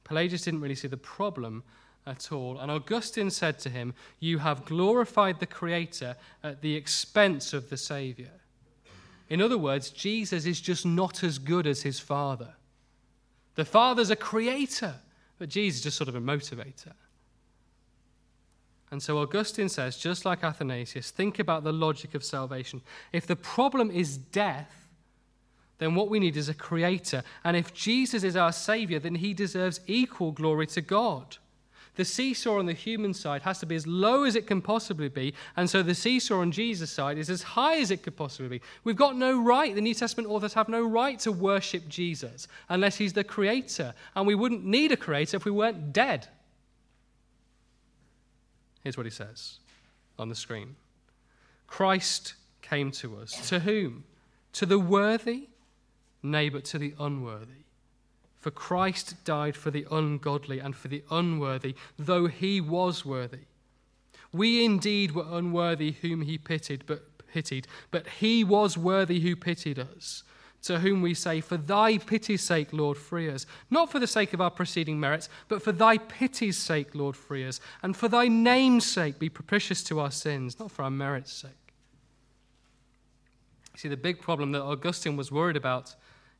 Pelagius 0.03 0.43
didn't 0.43 0.61
really 0.61 0.75
see 0.75 0.87
the 0.87 0.97
problem 0.97 1.63
at 2.05 2.31
all. 2.31 2.59
And 2.59 2.71
Augustine 2.71 3.29
said 3.29 3.59
to 3.59 3.69
him, 3.69 3.93
You 4.19 4.39
have 4.39 4.65
glorified 4.65 5.39
the 5.39 5.45
Creator 5.45 6.15
at 6.43 6.61
the 6.61 6.75
expense 6.75 7.53
of 7.53 7.69
the 7.69 7.77
Savior. 7.77 8.31
In 9.29 9.41
other 9.41 9.57
words, 9.57 9.89
Jesus 9.89 10.45
is 10.45 10.61
just 10.61 10.85
not 10.85 11.23
as 11.23 11.39
good 11.39 11.65
as 11.65 11.81
his 11.81 11.99
Father. 11.99 12.53
The 13.55 13.65
Father's 13.65 14.09
a 14.09 14.15
creator, 14.15 14.95
but 15.37 15.49
Jesus 15.49 15.79
is 15.79 15.83
just 15.83 15.97
sort 15.97 16.09
of 16.09 16.15
a 16.15 16.21
motivator. 16.21 16.93
And 18.93 19.01
so 19.01 19.17
Augustine 19.17 19.69
says, 19.69 19.97
just 19.97 20.23
like 20.23 20.43
Athanasius, 20.43 21.09
think 21.09 21.39
about 21.39 21.63
the 21.63 21.73
logic 21.73 22.13
of 22.13 22.23
salvation. 22.23 22.79
If 23.11 23.25
the 23.25 23.35
problem 23.35 23.89
is 23.89 24.17
death, 24.17 24.87
then 25.79 25.95
what 25.95 26.11
we 26.11 26.19
need 26.19 26.37
is 26.37 26.47
a 26.47 26.53
creator. 26.53 27.23
And 27.43 27.57
if 27.57 27.73
Jesus 27.73 28.23
is 28.23 28.35
our 28.35 28.51
Savior, 28.51 28.99
then 28.99 29.15
he 29.15 29.33
deserves 29.33 29.79
equal 29.87 30.31
glory 30.31 30.67
to 30.67 30.81
God. 30.81 31.37
The 31.95 32.05
seesaw 32.05 32.59
on 32.59 32.67
the 32.67 32.73
human 32.73 33.15
side 33.15 33.41
has 33.41 33.57
to 33.61 33.65
be 33.65 33.75
as 33.75 33.87
low 33.87 34.25
as 34.25 34.35
it 34.35 34.45
can 34.45 34.61
possibly 34.61 35.09
be, 35.09 35.33
and 35.57 35.67
so 35.67 35.81
the 35.81 35.95
seesaw 35.95 36.41
on 36.41 36.51
Jesus' 36.51 36.91
side 36.91 37.17
is 37.17 37.31
as 37.31 37.41
high 37.41 37.77
as 37.77 37.89
it 37.89 38.03
could 38.03 38.15
possibly 38.15 38.59
be. 38.59 38.65
We've 38.83 38.95
got 38.95 39.15
no 39.15 39.41
right, 39.41 39.73
the 39.73 39.81
New 39.81 39.95
Testament 39.95 40.29
authors 40.29 40.53
have 40.53 40.69
no 40.69 40.85
right 40.85 41.17
to 41.19 41.31
worship 41.31 41.87
Jesus 41.87 42.47
unless 42.69 42.97
he's 42.97 43.13
the 43.13 43.23
creator, 43.23 43.95
and 44.15 44.27
we 44.27 44.35
wouldn't 44.35 44.63
need 44.63 44.91
a 44.91 44.97
creator 44.97 45.37
if 45.37 45.45
we 45.45 45.51
weren't 45.51 45.93
dead. 45.93 46.27
Here's 48.83 48.97
what 48.97 49.05
he 49.05 49.11
says 49.11 49.59
on 50.19 50.29
the 50.29 50.35
screen 50.35 50.75
Christ 51.67 52.35
came 52.61 52.91
to 52.91 53.17
us. 53.17 53.49
To 53.49 53.59
whom? 53.59 54.03
To 54.53 54.65
the 54.65 54.79
worthy 54.79 55.49
nay, 56.21 56.49
but 56.49 56.63
to 56.65 56.77
the 56.77 56.93
unworthy. 56.99 57.65
For 58.39 58.51
Christ 58.51 59.23
died 59.23 59.55
for 59.55 59.71
the 59.71 59.85
ungodly 59.89 60.59
and 60.59 60.75
for 60.75 60.87
the 60.87 61.03
unworthy, 61.09 61.75
though 61.97 62.27
he 62.27 62.59
was 62.59 63.05
worthy. 63.05 63.45
We 64.31 64.65
indeed 64.65 65.11
were 65.11 65.27
unworthy 65.29 65.91
whom 65.91 66.21
he 66.21 66.37
pitied, 66.37 66.85
but 66.85 67.03
pitied, 67.27 67.67
but 67.91 68.07
he 68.07 68.43
was 68.43 68.77
worthy 68.77 69.19
who 69.19 69.35
pitied 69.35 69.79
us. 69.79 70.23
To 70.63 70.79
whom 70.79 71.01
we 71.01 71.13
say, 71.13 71.41
For 71.41 71.57
thy 71.57 71.97
pity's 71.97 72.41
sake, 72.41 72.71
Lord, 72.71 72.97
free 72.97 73.29
us. 73.29 73.45
Not 73.69 73.91
for 73.91 73.99
the 73.99 74.07
sake 74.07 74.33
of 74.33 74.39
our 74.39 74.49
preceding 74.49 74.99
merits, 74.99 75.27
but 75.49 75.61
for 75.61 75.73
thy 75.73 75.97
pity's 75.97 76.57
sake, 76.57 76.95
Lord, 76.95 77.17
free 77.17 77.45
us. 77.45 77.59
And 77.81 77.95
for 77.97 78.07
thy 78.07 78.29
name's 78.29 78.85
sake, 78.85 79.19
be 79.19 79.29
propitious 79.29 79.83
to 79.85 79.99
our 79.99 80.11
sins, 80.11 80.59
not 80.59 80.71
for 80.71 80.83
our 80.83 80.91
merits' 80.91 81.33
sake. 81.33 81.51
See, 83.75 83.89
the 83.89 83.97
big 83.97 84.21
problem 84.21 84.53
that 84.53 84.61
Augustine 84.61 85.17
was 85.17 85.31
worried 85.31 85.57
about 85.57 85.95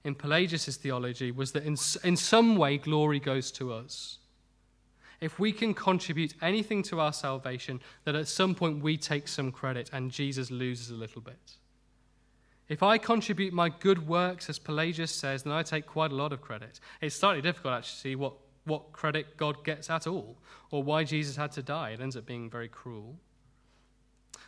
in 0.06 0.16
Pelagius' 0.16 0.78
theology 0.78 1.32
was 1.32 1.52
that 1.52 1.64
in, 1.64 1.76
in 2.04 2.16
some 2.16 2.56
way 2.56 2.78
glory 2.78 3.20
goes 3.20 3.52
to 3.54 3.74
us. 3.74 4.20
If 5.20 5.40
we 5.40 5.52
can 5.52 5.74
contribute 5.74 6.34
anything 6.42 6.84
to 6.84 7.00
our 7.00 7.14
salvation, 7.14 7.82
that 8.06 8.16
at 8.16 8.28
some 8.28 8.56
point 8.56 8.84
we 8.84 8.98
take 8.98 9.28
some 9.28 9.52
credit 9.52 9.90
and 9.92 10.12
Jesus 10.12 10.52
loses 10.52 10.92
a 10.92 10.96
little 10.96 11.22
bit. 11.22 11.58
If 12.70 12.82
I 12.82 12.98
contribute 12.98 13.54
my 13.54 13.70
good 13.70 14.08
works, 14.08 14.50
as 14.50 14.58
Pelagius 14.58 15.12
says, 15.12 15.44
then 15.44 15.54
I 15.54 15.64
take 15.64 15.86
quite 15.86 16.12
a 16.12 16.16
lot 16.16 16.32
of 16.32 16.42
credit. 16.42 16.80
It's 17.02 17.16
slightly 17.16 17.42
difficult 17.42 17.74
actually 17.74 17.96
to 17.96 18.02
see 18.02 18.16
what 18.16 18.34
what 18.66 18.94
credit 18.94 19.38
God 19.38 19.64
gets 19.64 19.90
at 19.90 20.08
all, 20.08 20.38
or 20.72 20.84
why 20.84 21.04
Jesus 21.04 21.36
had 21.36 21.52
to 21.54 21.62
die. 21.62 21.92
It 21.92 22.00
ends 22.00 22.16
up 22.16 22.26
being 22.26 22.50
very 22.50 22.70
cruel. 22.70 23.18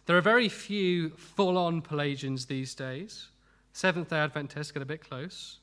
There 0.05 0.17
are 0.17 0.21
very 0.21 0.49
few 0.49 1.09
full 1.09 1.57
on 1.57 1.81
Pelagians 1.81 2.45
these 2.45 2.75
days. 2.75 3.27
Seventh 3.73 4.09
day 4.09 4.17
Adventists 4.17 4.71
get 4.71 4.81
a 4.81 4.85
bit 4.85 5.01
close. 5.01 5.59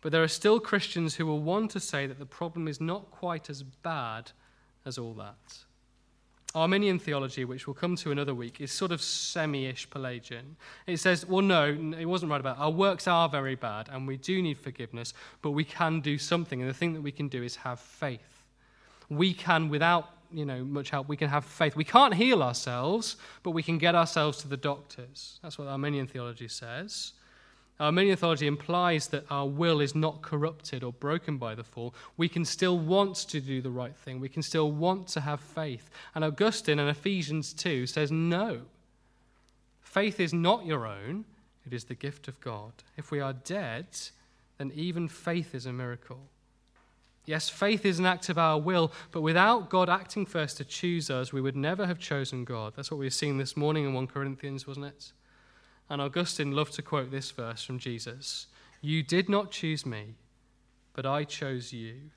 But 0.00 0.12
there 0.12 0.22
are 0.22 0.28
still 0.28 0.60
Christians 0.60 1.14
who 1.14 1.26
will 1.26 1.40
want 1.40 1.70
to 1.72 1.80
say 1.80 2.06
that 2.06 2.18
the 2.18 2.26
problem 2.26 2.68
is 2.68 2.80
not 2.80 3.10
quite 3.10 3.48
as 3.48 3.62
bad 3.62 4.32
as 4.84 4.98
all 4.98 5.14
that. 5.14 5.64
Arminian 6.56 6.98
theology, 6.98 7.44
which 7.44 7.66
we'll 7.66 7.74
come 7.74 7.96
to 7.96 8.10
another 8.10 8.34
week, 8.34 8.60
is 8.62 8.72
sort 8.72 8.90
of 8.90 9.02
semi 9.02 9.66
ish 9.66 9.88
Pelagian. 9.90 10.56
It 10.86 10.96
says, 10.96 11.26
well, 11.26 11.42
no, 11.42 11.66
it 11.98 12.06
wasn't 12.06 12.30
right 12.30 12.40
about 12.40 12.56
it. 12.56 12.60
Our 12.60 12.70
works 12.70 13.06
are 13.06 13.28
very 13.28 13.56
bad 13.56 13.88
and 13.92 14.08
we 14.08 14.16
do 14.16 14.40
need 14.40 14.58
forgiveness, 14.58 15.12
but 15.42 15.50
we 15.50 15.64
can 15.64 16.00
do 16.00 16.16
something. 16.16 16.60
And 16.60 16.68
the 16.68 16.74
thing 16.74 16.94
that 16.94 17.02
we 17.02 17.12
can 17.12 17.28
do 17.28 17.42
is 17.42 17.56
have 17.56 17.78
faith. 17.78 18.42
We 19.10 19.34
can, 19.34 19.68
without 19.68 20.08
you 20.32 20.44
know, 20.44 20.64
much 20.64 20.90
help, 20.90 21.08
we 21.08 21.16
can 21.16 21.28
have 21.28 21.44
faith. 21.44 21.76
We 21.76 21.84
can't 21.84 22.14
heal 22.14 22.42
ourselves, 22.42 23.16
but 23.42 23.50
we 23.50 23.62
can 23.62 23.78
get 23.78 23.94
ourselves 23.94 24.38
to 24.38 24.48
the 24.48 24.56
doctors. 24.56 25.38
That's 25.42 25.58
what 25.58 25.68
Arminian 25.68 26.06
theology 26.06 26.48
says. 26.48 27.12
Arminian 27.78 28.16
theology 28.16 28.46
implies 28.46 29.08
that 29.08 29.26
our 29.30 29.46
will 29.46 29.80
is 29.80 29.94
not 29.94 30.22
corrupted 30.22 30.82
or 30.82 30.92
broken 30.92 31.36
by 31.36 31.54
the 31.54 31.64
fall. 31.64 31.94
We 32.16 32.28
can 32.28 32.44
still 32.44 32.78
want 32.78 33.16
to 33.28 33.40
do 33.40 33.60
the 33.60 33.70
right 33.70 33.94
thing. 33.94 34.18
We 34.18 34.30
can 34.30 34.42
still 34.42 34.72
want 34.72 35.08
to 35.08 35.20
have 35.20 35.40
faith. 35.40 35.90
And 36.14 36.24
Augustine 36.24 36.78
in 36.78 36.88
Ephesians 36.88 37.52
2 37.52 37.86
says, 37.86 38.10
no. 38.10 38.62
Faith 39.82 40.20
is 40.20 40.32
not 40.32 40.64
your 40.64 40.86
own, 40.86 41.24
it 41.66 41.72
is 41.72 41.84
the 41.84 41.94
gift 41.94 42.28
of 42.28 42.40
God. 42.40 42.72
If 42.96 43.10
we 43.10 43.20
are 43.20 43.32
dead, 43.32 43.86
then 44.58 44.72
even 44.74 45.08
faith 45.08 45.54
is 45.54 45.66
a 45.66 45.72
miracle. 45.72 46.20
Yes, 47.26 47.48
faith 47.48 47.84
is 47.84 47.98
an 47.98 48.06
act 48.06 48.28
of 48.28 48.38
our 48.38 48.58
will, 48.58 48.92
but 49.10 49.20
without 49.20 49.68
God 49.68 49.90
acting 49.90 50.26
first 50.26 50.58
to 50.58 50.64
choose 50.64 51.10
us, 51.10 51.32
we 51.32 51.40
would 51.40 51.56
never 51.56 51.86
have 51.86 51.98
chosen 51.98 52.44
God. 52.44 52.74
That's 52.76 52.90
what 52.90 52.98
we 52.98 53.06
were 53.06 53.10
seeing 53.10 53.36
this 53.36 53.56
morning 53.56 53.84
in 53.84 53.94
1 53.94 54.06
Corinthians, 54.06 54.66
wasn't 54.66 54.86
it? 54.86 55.12
And 55.88 56.02
Augustine 56.02 56.52
loved 56.52 56.74
to 56.74 56.82
quote 56.82 57.10
this 57.10 57.30
verse 57.30 57.62
from 57.62 57.78
Jesus 57.78 58.46
You 58.80 59.02
did 59.02 59.28
not 59.28 59.50
choose 59.50 59.86
me, 59.86 60.14
but 60.92 61.06
I 61.06 61.24
chose 61.24 61.72
you 61.72 62.10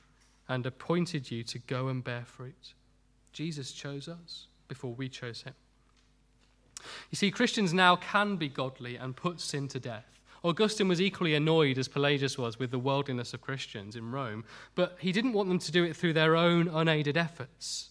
and 0.47 0.65
appointed 0.65 1.29
you 1.29 1.43
to 1.43 1.59
go 1.59 1.87
and 1.87 2.03
bear 2.03 2.25
fruit. 2.25 2.73
Jesus 3.31 3.71
chose 3.71 4.07
us 4.07 4.47
before 4.67 4.93
we 4.93 5.07
chose 5.07 5.43
him. 5.43 5.53
You 7.11 7.15
see, 7.15 7.29
Christians 7.29 7.73
now 7.73 7.95
can 7.97 8.37
be 8.37 8.47
godly 8.47 8.95
and 8.95 9.15
put 9.15 9.39
sin 9.39 9.67
to 9.69 9.79
death. 9.79 10.19
Augustine 10.43 10.87
was 10.87 11.01
equally 11.01 11.35
annoyed 11.35 11.77
as 11.77 11.89
Pelagius 11.89 12.37
was 12.37 12.57
with 12.57 12.71
the 12.71 12.79
worldliness 12.79 13.33
of 13.33 13.41
Christians 13.41 13.95
in 13.95 14.11
Rome, 14.11 14.45
but 14.73 14.97
he 14.99 15.11
didn't 15.11 15.33
want 15.33 15.49
them 15.49 15.59
to 15.59 15.71
do 15.71 15.83
it 15.83 15.95
through 15.95 16.13
their 16.13 16.35
own 16.35 16.69
unaided 16.69 17.17
efforts. 17.17 17.89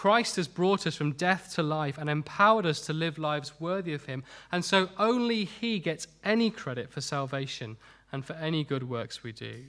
Christ 0.00 0.36
has 0.36 0.48
brought 0.48 0.86
us 0.86 0.96
from 0.96 1.12
death 1.12 1.52
to 1.56 1.62
life 1.62 1.98
and 1.98 2.08
empowered 2.08 2.64
us 2.64 2.80
to 2.86 2.92
live 2.94 3.18
lives 3.18 3.60
worthy 3.60 3.92
of 3.92 4.06
Him. 4.06 4.24
And 4.50 4.64
so 4.64 4.88
only 4.96 5.44
He 5.44 5.78
gets 5.78 6.06
any 6.24 6.50
credit 6.50 6.90
for 6.90 7.02
salvation 7.02 7.76
and 8.10 8.24
for 8.24 8.32
any 8.32 8.64
good 8.64 8.88
works 8.88 9.22
we 9.22 9.32
do. 9.32 9.64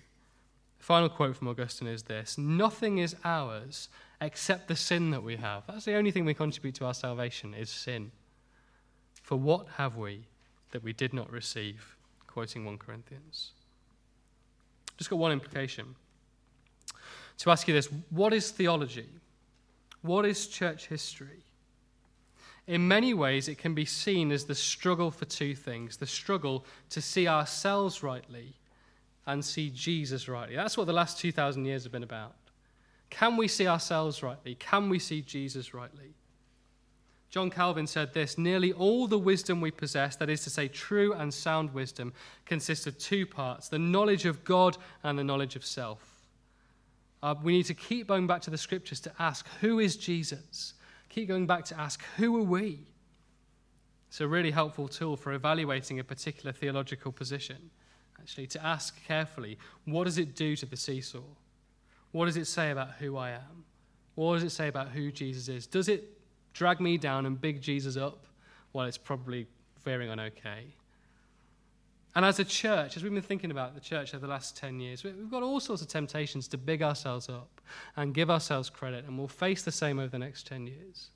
The 0.78 0.84
final 0.86 1.10
quote 1.10 1.36
from 1.36 1.50
Augustine 1.50 1.90
is 1.90 2.04
this 2.04 2.38
Nothing 2.38 3.00
is 3.00 3.14
ours 3.26 3.90
except 4.22 4.70
the 4.70 4.76
sin 4.78 5.12
that 5.12 5.22
we 5.22 5.36
have. 5.36 5.64
That's 5.68 5.84
the 5.84 5.96
only 5.96 6.12
thing 6.12 6.24
we 6.24 6.34
contribute 6.34 6.76
to 6.76 6.86
our 6.86 6.94
salvation 6.94 7.54
is 7.54 7.70
sin. 7.70 8.14
For 9.22 9.36
what 9.36 9.68
have 9.76 9.98
we 9.98 10.28
that 10.72 10.82
we 10.82 10.94
did 10.94 11.14
not 11.14 11.30
receive? 11.30 11.98
Quoting 12.28 12.64
1 12.64 12.78
Corinthians. 12.78 13.52
Just 14.96 15.10
got 15.10 15.20
one 15.20 15.34
implication. 15.34 15.94
To 17.40 17.52
ask 17.52 17.68
you 17.68 17.74
this 17.74 17.90
what 18.12 18.32
is 18.32 18.50
theology? 18.50 19.10
What 20.02 20.26
is 20.26 20.48
church 20.48 20.88
history? 20.88 21.44
In 22.68 22.88
many 22.88 23.14
ways, 23.14 23.48
it 23.48 23.58
can 23.58 23.74
be 23.74 23.86
seen 23.86 24.32
as 24.32 24.46
the 24.46 24.56
struggle 24.56 25.12
for 25.12 25.26
two 25.26 25.56
things 25.56 25.98
the 25.98 26.08
struggle 26.08 26.66
to 26.90 27.02
see 27.02 27.28
ourselves 27.28 28.04
rightly 28.04 28.54
and 29.26 29.44
see 29.44 29.70
Jesus 29.70 30.28
rightly. 30.28 30.56
That's 30.56 30.78
what 30.78 30.88
the 30.88 30.94
last 30.94 31.20
2,000 31.20 31.66
years 31.66 31.84
have 31.84 31.92
been 31.92 32.04
about. 32.04 32.36
Can 33.10 33.36
we 33.38 33.48
see 33.48 33.68
ourselves 33.68 34.24
rightly? 34.24 34.56
Can 34.56 34.90
we 34.90 35.00
see 35.00 35.22
Jesus 35.22 35.74
rightly? 35.74 36.14
John 37.30 37.50
Calvin 37.50 37.88
said 37.88 38.14
this 38.14 38.38
Nearly 38.38 38.74
all 38.74 39.08
the 39.08 39.18
wisdom 39.18 39.62
we 39.62 39.72
possess, 39.72 40.16
that 40.18 40.30
is 40.30 40.44
to 40.44 40.50
say, 40.50 40.68
true 40.68 41.14
and 41.14 41.34
sound 41.34 41.74
wisdom, 41.74 42.14
consists 42.46 42.88
of 42.88 42.98
two 42.98 43.26
parts 43.26 43.70
the 43.70 43.80
knowledge 43.80 44.26
of 44.26 44.44
God 44.44 44.78
and 45.04 45.18
the 45.18 45.24
knowledge 45.24 45.56
of 45.56 45.66
self. 45.66 46.11
Uh, 47.24 47.36
we 47.44 47.54
need 47.54 47.66
to 47.66 47.74
keep 47.74 48.08
going 48.08 48.26
back 48.28 48.42
to 48.42 48.50
the 48.50 48.58
scriptures 48.58 49.00
to 49.02 49.12
ask, 49.20 49.48
who 49.60 49.80
is 49.80 49.96
Jesus? 49.96 50.74
Keep 51.10 51.28
going 51.28 51.46
back 51.46 51.66
to 51.66 51.80
ask, 51.80 52.02
who 52.18 52.38
are 52.38 52.44
we? 52.44 52.80
It's 54.08 54.22
a 54.22 54.28
really 54.28 54.52
helpful 54.52 54.88
tool 54.88 55.16
for 55.16 55.34
evaluating 55.34 56.00
a 56.00 56.04
particular 56.04 56.52
theological 56.52 57.12
position, 57.12 57.70
actually, 58.20 58.48
to 58.48 58.66
ask 58.66 59.02
carefully, 59.06 59.58
what 59.86 60.06
does 60.06 60.18
it 60.18 60.36
do 60.36 60.56
to 60.56 60.66
the 60.66 60.76
seesaw? 60.76 61.20
What 62.12 62.26
does 62.26 62.38
it 62.38 62.46
say 62.46 62.72
about 62.72 62.92
who 63.00 63.18
I 63.18 63.32
am? 63.32 63.66
What 64.16 64.36
does 64.36 64.44
it 64.44 64.50
say 64.50 64.68
about 64.68 64.90
who 64.90 65.12
Jesus 65.12 65.48
is? 65.48 65.68
Does 65.68 65.88
it 65.88 66.18
drag 66.54 66.82
me 66.82 66.98
down 66.98 67.26
and 67.26 67.40
big 67.40 67.62
Jesus 67.62 67.96
up? 67.96 68.26
Well, 68.74 68.86
it's 68.86 68.98
probably 68.98 69.48
veering 69.84 70.10
on 70.10 70.20
okay. 70.20 70.76
And 72.14 72.26
as 72.26 72.40
a 72.40 72.44
church, 72.44 72.98
as 72.98 73.04
we've 73.04 73.14
been 73.14 73.22
thinking 73.22 73.52
about 73.52 73.74
the 73.74 73.80
church 73.80 74.14
over 74.14 74.26
the 74.26 74.32
last 74.32 74.58
10 74.58 74.80
years, 74.82 75.04
we've 75.04 75.32
got 75.32 75.44
all 75.44 75.62
sorts 75.62 75.82
of 75.82 75.88
temptations 75.88 76.48
to 76.50 76.58
big 76.58 76.84
ourselves 76.84 77.30
up 77.30 77.62
and 77.96 78.14
give 78.14 78.30
ourselves 78.30 78.70
credit, 78.70 79.06
and 79.06 79.18
we'll 79.18 79.30
face 79.30 79.64
the 79.64 79.72
same 79.72 79.98
over 79.98 80.10
the 80.10 80.20
next 80.20 80.46
10 80.48 80.68
years. 80.68 81.12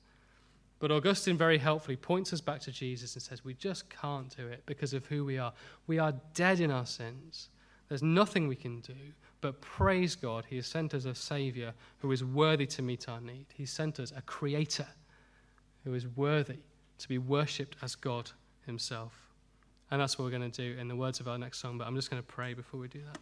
But 0.78 0.90
Augustine 0.90 1.36
very 1.36 1.58
helpfully 1.58 1.96
points 1.96 2.32
us 2.32 2.40
back 2.40 2.60
to 2.60 2.72
Jesus 2.72 3.14
and 3.14 3.22
says, 3.22 3.44
We 3.44 3.54
just 3.54 3.88
can't 3.90 4.34
do 4.36 4.46
it 4.48 4.62
because 4.66 4.94
of 4.94 5.04
who 5.06 5.24
we 5.24 5.38
are. 5.38 5.52
We 5.86 5.98
are 5.98 6.14
dead 6.34 6.60
in 6.60 6.70
our 6.70 6.86
sins. 6.86 7.48
There's 7.88 8.02
nothing 8.02 8.48
we 8.48 8.56
can 8.56 8.80
do, 8.80 8.94
but 9.40 9.60
praise 9.60 10.16
God, 10.16 10.44
He 10.48 10.56
has 10.56 10.66
sent 10.66 10.92
us 10.92 11.04
a 11.04 11.14
Savior 11.14 11.72
who 11.98 12.10
is 12.10 12.24
worthy 12.24 12.66
to 12.66 12.82
meet 12.82 13.08
our 13.08 13.20
need. 13.20 13.46
He 13.54 13.64
sent 13.64 14.00
us 14.00 14.12
a 14.16 14.22
Creator 14.22 14.88
who 15.84 15.94
is 15.94 16.08
worthy 16.08 16.58
to 16.98 17.08
be 17.08 17.18
worshipped 17.18 17.76
as 17.82 17.94
God 17.94 18.30
Himself. 18.64 19.25
And 19.90 20.00
that's 20.00 20.18
what 20.18 20.24
we're 20.24 20.36
going 20.36 20.50
to 20.50 20.74
do 20.74 20.78
in 20.78 20.88
the 20.88 20.96
words 20.96 21.20
of 21.20 21.28
our 21.28 21.38
next 21.38 21.58
song, 21.58 21.78
but 21.78 21.86
I'm 21.86 21.94
just 21.94 22.10
going 22.10 22.22
to 22.22 22.26
pray 22.26 22.54
before 22.54 22.80
we 22.80 22.88
do 22.88 23.00
that. 23.12 23.18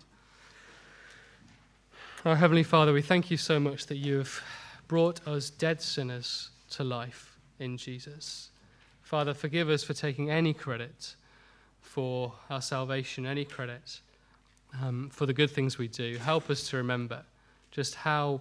Our 2.24 2.36
Heavenly 2.36 2.62
Father, 2.62 2.92
we 2.92 3.02
thank 3.02 3.30
you 3.30 3.36
so 3.36 3.60
much 3.60 3.86
that 3.86 3.96
you 3.96 4.18
have 4.18 4.40
brought 4.88 5.26
us 5.28 5.50
dead 5.50 5.82
sinners 5.82 6.50
to 6.70 6.82
life 6.82 7.36
in 7.58 7.76
Jesus. 7.76 8.50
Father, 9.02 9.34
forgive 9.34 9.68
us 9.68 9.84
for 9.84 9.92
taking 9.92 10.30
any 10.30 10.54
credit 10.54 11.16
for 11.82 12.32
our 12.48 12.62
salvation, 12.62 13.26
any 13.26 13.44
credit 13.44 14.00
um, 14.82 15.10
for 15.12 15.26
the 15.26 15.34
good 15.34 15.50
things 15.50 15.76
we 15.76 15.86
do. 15.86 16.16
Help 16.16 16.48
us 16.48 16.68
to 16.70 16.78
remember 16.78 17.22
just 17.70 17.94
how 17.94 18.40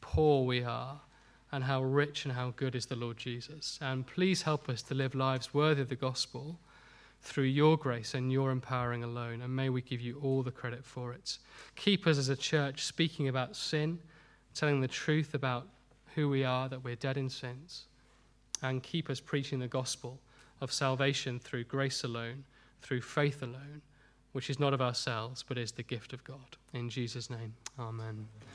poor 0.00 0.44
we 0.44 0.64
are 0.64 1.00
and 1.52 1.64
how 1.64 1.82
rich 1.82 2.24
and 2.24 2.34
how 2.34 2.52
good 2.56 2.74
is 2.74 2.86
the 2.86 2.96
Lord 2.96 3.16
Jesus. 3.16 3.78
And 3.80 4.06
please 4.06 4.42
help 4.42 4.68
us 4.68 4.82
to 4.82 4.94
live 4.94 5.14
lives 5.14 5.54
worthy 5.54 5.82
of 5.82 5.88
the 5.88 5.96
gospel 5.96 6.58
through 7.22 7.44
your 7.44 7.76
grace 7.76 8.14
and 8.14 8.32
your 8.32 8.50
empowering 8.50 9.04
alone, 9.04 9.42
and 9.42 9.54
may 9.54 9.68
we 9.68 9.82
give 9.82 10.00
you 10.00 10.18
all 10.22 10.42
the 10.42 10.50
credit 10.50 10.84
for 10.84 11.12
it. 11.12 11.38
Keep 11.76 12.06
us 12.06 12.18
as 12.18 12.28
a 12.28 12.36
church 12.36 12.84
speaking 12.84 13.28
about 13.28 13.56
sin, 13.56 13.98
telling 14.54 14.80
the 14.80 14.88
truth 14.88 15.34
about 15.34 15.68
who 16.14 16.28
we 16.28 16.44
are, 16.44 16.68
that 16.68 16.82
we're 16.82 16.96
dead 16.96 17.16
in 17.16 17.28
sins, 17.28 17.86
and 18.62 18.82
keep 18.82 19.10
us 19.10 19.20
preaching 19.20 19.58
the 19.58 19.68
gospel 19.68 20.18
of 20.60 20.72
salvation 20.72 21.38
through 21.38 21.64
grace 21.64 22.04
alone, 22.04 22.44
through 22.82 23.00
faith 23.00 23.42
alone, 23.42 23.82
which 24.32 24.50
is 24.50 24.58
not 24.58 24.72
of 24.72 24.80
ourselves, 24.80 25.44
but 25.46 25.58
is 25.58 25.72
the 25.72 25.82
gift 25.82 26.12
of 26.12 26.24
God. 26.24 26.56
In 26.72 26.88
Jesus' 26.88 27.30
name, 27.30 27.54
amen. 27.78 28.26